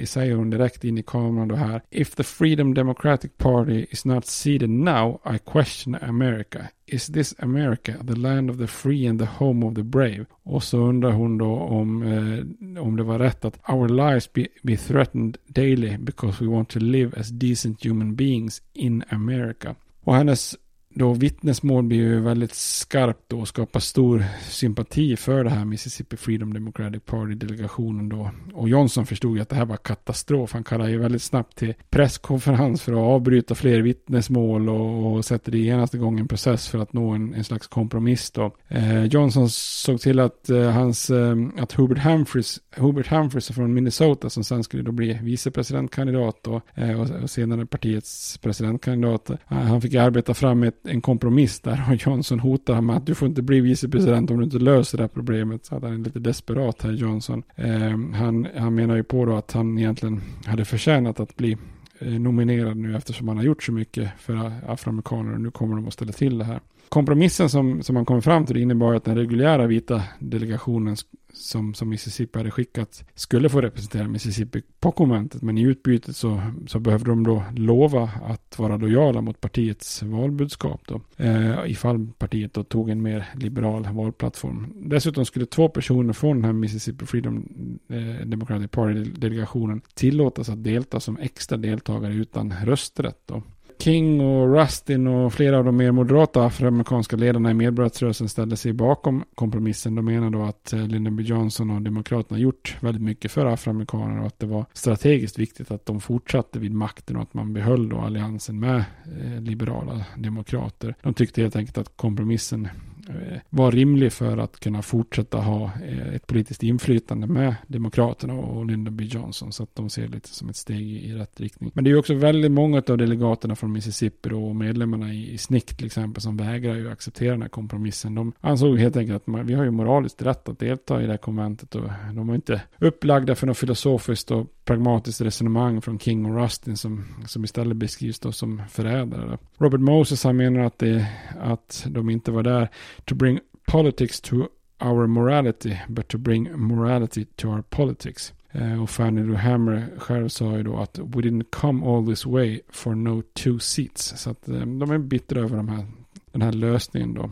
[0.05, 4.25] säger hon direkt in i kameran då här If the Freedom Democratic Party is not
[4.25, 6.59] seated now I question America.
[6.87, 10.25] Is this America, the land of the free and the home of the brave?
[10.43, 14.47] Och så undrar hon då om, eh, om det var rätt att our lives be,
[14.63, 19.75] be threatened daily because we want to live as decent human beings in America.
[20.03, 20.55] Och hennes
[20.97, 26.17] då vittnesmål blir ju väldigt skarpt då och skapar stor sympati för det här Mississippi
[26.17, 28.31] Freedom Democratic Party-delegationen då.
[28.53, 30.53] Och Johnson förstod ju att det här var katastrof.
[30.53, 35.51] Han kallar ju väldigt snabbt till presskonferens för att avbryta fler vittnesmål och, och sätter
[35.51, 38.55] det genast igång en process för att nå en, en slags kompromiss då.
[38.67, 44.29] Eh, Johnson såg till att eh, hans, eh, att Hubert Humphreys, Hubert Humphreys från Minnesota
[44.29, 49.29] som sen skulle då bli vicepresidentkandidat då, eh, och, och senare partiets presidentkandidat.
[49.29, 53.15] Eh, han fick arbeta fram ett en kompromiss där och Johnson hotar med att du
[53.15, 55.65] får inte bli vicepresident om du inte löser det här problemet.
[55.65, 57.43] Så han är lite desperat här, Johnson.
[57.55, 61.57] Eh, han, han menar ju på då att han egentligen hade förtjänat att bli
[61.99, 65.87] eh, nominerad nu eftersom han har gjort så mycket för afroamerikaner och nu kommer de
[65.87, 66.59] att ställa till det här.
[66.89, 70.95] Kompromissen som, som man kom fram till innebar att den reguljära vita delegationen
[71.33, 75.41] som, som Mississippi hade skickat skulle få representera Mississippi på konventet.
[75.41, 80.81] Men i utbytet så, så behövde de då lova att vara lojala mot partiets valbudskap
[80.87, 81.01] då.
[81.17, 84.73] Eh, ifall partiet då tog en mer liberal valplattform.
[84.75, 87.45] Dessutom skulle två personer från den här Mississippi Freedom
[87.89, 93.43] eh, Democratic Party-delegationen tillåtas att delta som extra deltagare utan rösträtt då.
[93.79, 98.73] King och Rustin och flera av de mer moderata afroamerikanska ledarna i medborgarrättsrörelsen ställde sig
[98.73, 99.95] bakom kompromissen.
[99.95, 101.23] De menar då att eh, Lyndon B.
[101.23, 105.85] Johnson och Demokraterna gjort väldigt mycket för afroamerikaner och att det var strategiskt viktigt att
[105.85, 108.75] de fortsatte vid makten och att man behöll då alliansen med
[109.21, 110.95] eh, liberala demokrater.
[111.01, 112.67] De tyckte helt enkelt att kompromissen
[113.09, 118.65] Eh, var rimlig för att kunna fortsätta ha eh, ett politiskt inflytande med Demokraterna och
[118.65, 119.03] Lyndon B.
[119.03, 119.51] Johnson.
[119.51, 121.71] Så att de ser lite som ett steg i rätt riktning.
[121.73, 125.85] Men det är också väldigt många av delegaterna från Mississippi och medlemmarna i snick till
[125.85, 128.15] exempel som vägrar ju acceptera den här kompromissen.
[128.15, 131.17] De ansåg helt enkelt att vi har ju moraliskt rätt att delta i det här
[131.17, 136.41] konventet och de var inte upplagda för något filosofiskt och pragmatiskt resonemang från King och
[136.41, 139.37] Rustin som, som istället beskrivs då som förrädare.
[139.57, 141.07] Robert Moses han menar att, det,
[141.41, 142.69] att de inte var där
[143.05, 144.35] to bring politics to
[144.79, 148.33] our morality but to bring morality to our politics.
[148.51, 152.25] Eh, och Fanny Lou Hammer själv sa ju då att we didn't come all this
[152.25, 154.13] way for no two seats.
[154.17, 155.85] Så att eh, de är bittra över de här,
[156.31, 157.29] den här lösningen då.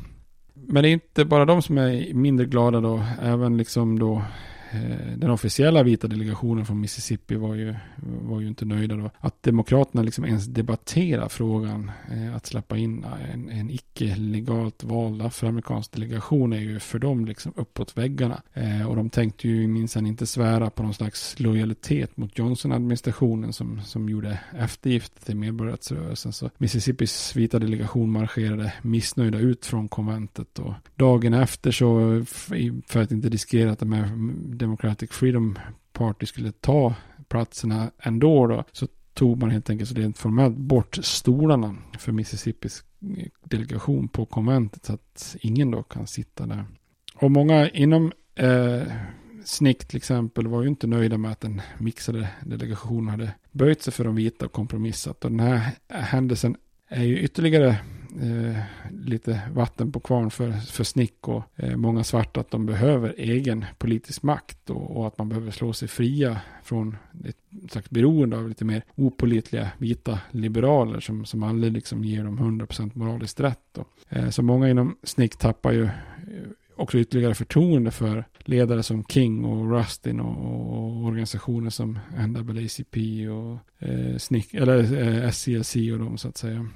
[0.54, 3.04] Men det är inte bara de som är mindre glada då.
[3.22, 4.22] Även liksom då
[4.74, 9.12] Eh, den officiella vita delegationen från Mississippi var ju, var ju inte nöjda då.
[9.20, 15.22] Att Demokraterna liksom ens debatterar frågan eh, att släppa in en, en icke legalt vald
[15.22, 18.42] afroamerikansk delegation är ju för dem liksom uppåt väggarna.
[18.54, 23.82] Eh, och de tänkte ju minsann inte svära på någon slags lojalitet mot Johnson-administrationen som,
[23.82, 26.34] som gjorde eftergift till medborgarrättsrörelsen.
[26.34, 32.26] Så Mississippis vita delegation marscherade missnöjda ut från konventet och dagen efter så
[32.88, 34.12] för att inte riskera att de här
[34.64, 35.60] Democratic Freedom
[35.94, 36.96] Party skulle ta
[37.28, 42.84] platserna ändå då, så tog man helt enkelt så rent formellt bort stolarna för Mississippis
[43.18, 46.66] eh, delegation på konventet så att ingen då kan sitta där.
[47.16, 48.84] Och många inom eh,
[49.46, 53.94] SNIC till exempel var ju inte nöjda med att den mixade delegationen hade böjt sig
[53.94, 55.26] för de vita och kompromissat.
[55.26, 56.56] Och den här händelsen
[56.88, 57.78] är ju ytterligare
[58.22, 58.58] eh,
[58.92, 63.66] lite vatten på kvarn för, för snick och eh, många svarta att de behöver egen
[63.78, 68.50] politisk makt och, och, att man behöver slå sig fria från ett slags beroende av
[68.50, 73.78] lite mer opolitliga vita liberaler som, som aldrig liksom ger dem 100% moraliskt rätt.
[74.10, 75.92] Eh, så många inom snick tappar ju eh,
[76.76, 80.38] också ytterligare förtroende för ledare som King och Rustin och,
[80.74, 83.58] och organisationer som NAACP och
[83.88, 86.70] eh, SNCC, eller eh, SCLC och de så att säga.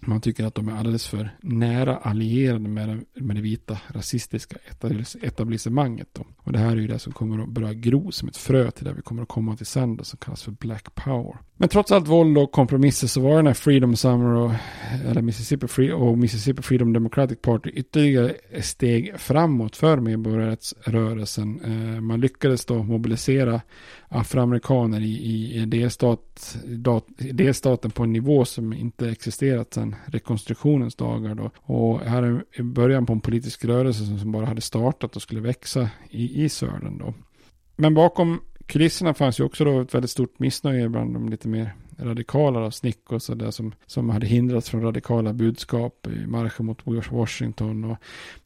[0.00, 4.56] Man tycker att de är alldeles för nära allierade med, med det vita rasistiska
[5.22, 6.08] etablissemanget.
[6.12, 6.26] Då.
[6.36, 8.84] Och det här är ju det som kommer att börja gro som ett frö till
[8.84, 11.38] det vi kommer att komma till sen då, som kallas för Black Power.
[11.60, 14.52] Men trots allt våld och kompromisser så var den här Freedom Summer och,
[15.06, 21.60] eller Mississippi, Free, och Mississippi Freedom Democratic Party ytterligare steg framåt för medborgarrättsrörelsen.
[21.64, 23.60] Eh, man lyckades då mobilisera
[24.08, 31.34] afroamerikaner i, i delstat, dat, delstaten på en nivå som inte existerat sedan rekonstruktionens dagar.
[31.34, 31.50] Då.
[31.56, 35.40] Och här är början på en politisk rörelse som, som bara hade startat och skulle
[35.40, 36.98] växa i, i södern.
[36.98, 37.14] Då.
[37.76, 38.40] Men bakom
[38.70, 42.70] kulisserna fanns ju också då ett väldigt stort missnöje bland de lite mer radikala då,
[42.70, 47.84] Snick och sådär som, som hade hindrats från radikala budskap i marschen mot Washington.
[47.84, 47.96] Och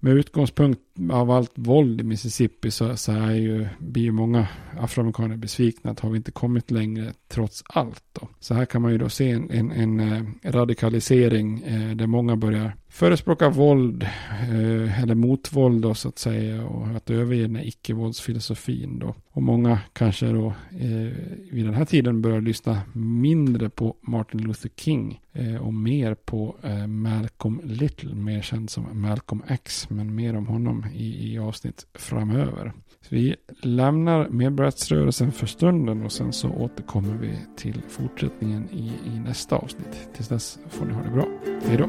[0.01, 4.49] med utgångspunkt av allt våld i Mississippi så, så är ju, blir ju många
[4.79, 8.05] afroamerikaner besvikna att har vi inte kommit längre trots allt.
[8.13, 8.29] Då.
[8.41, 10.23] Så här kan man ju då se en, en, en eh,
[10.53, 16.87] radikalisering eh, där många börjar förespråka våld eh, eller motvåld då så att säga och
[16.87, 19.15] att överge den här icke-våldsfilosofin då.
[19.31, 21.13] Och många kanske då eh,
[21.51, 26.57] vid den här tiden börjar lyssna mindre på Martin Luther King eh, och mer på
[26.63, 31.87] eh, Malcolm Little, mer känd som Malcolm X, men mer om honom i, i avsnitt
[31.95, 32.73] framöver.
[33.01, 39.19] Så vi lämnar medborgarrättsrörelsen för stunden och sen så återkommer vi till fortsättningen i, i
[39.19, 40.09] nästa avsnitt.
[40.15, 41.29] Tills dess får ni ha det bra.
[41.67, 41.89] Hej då!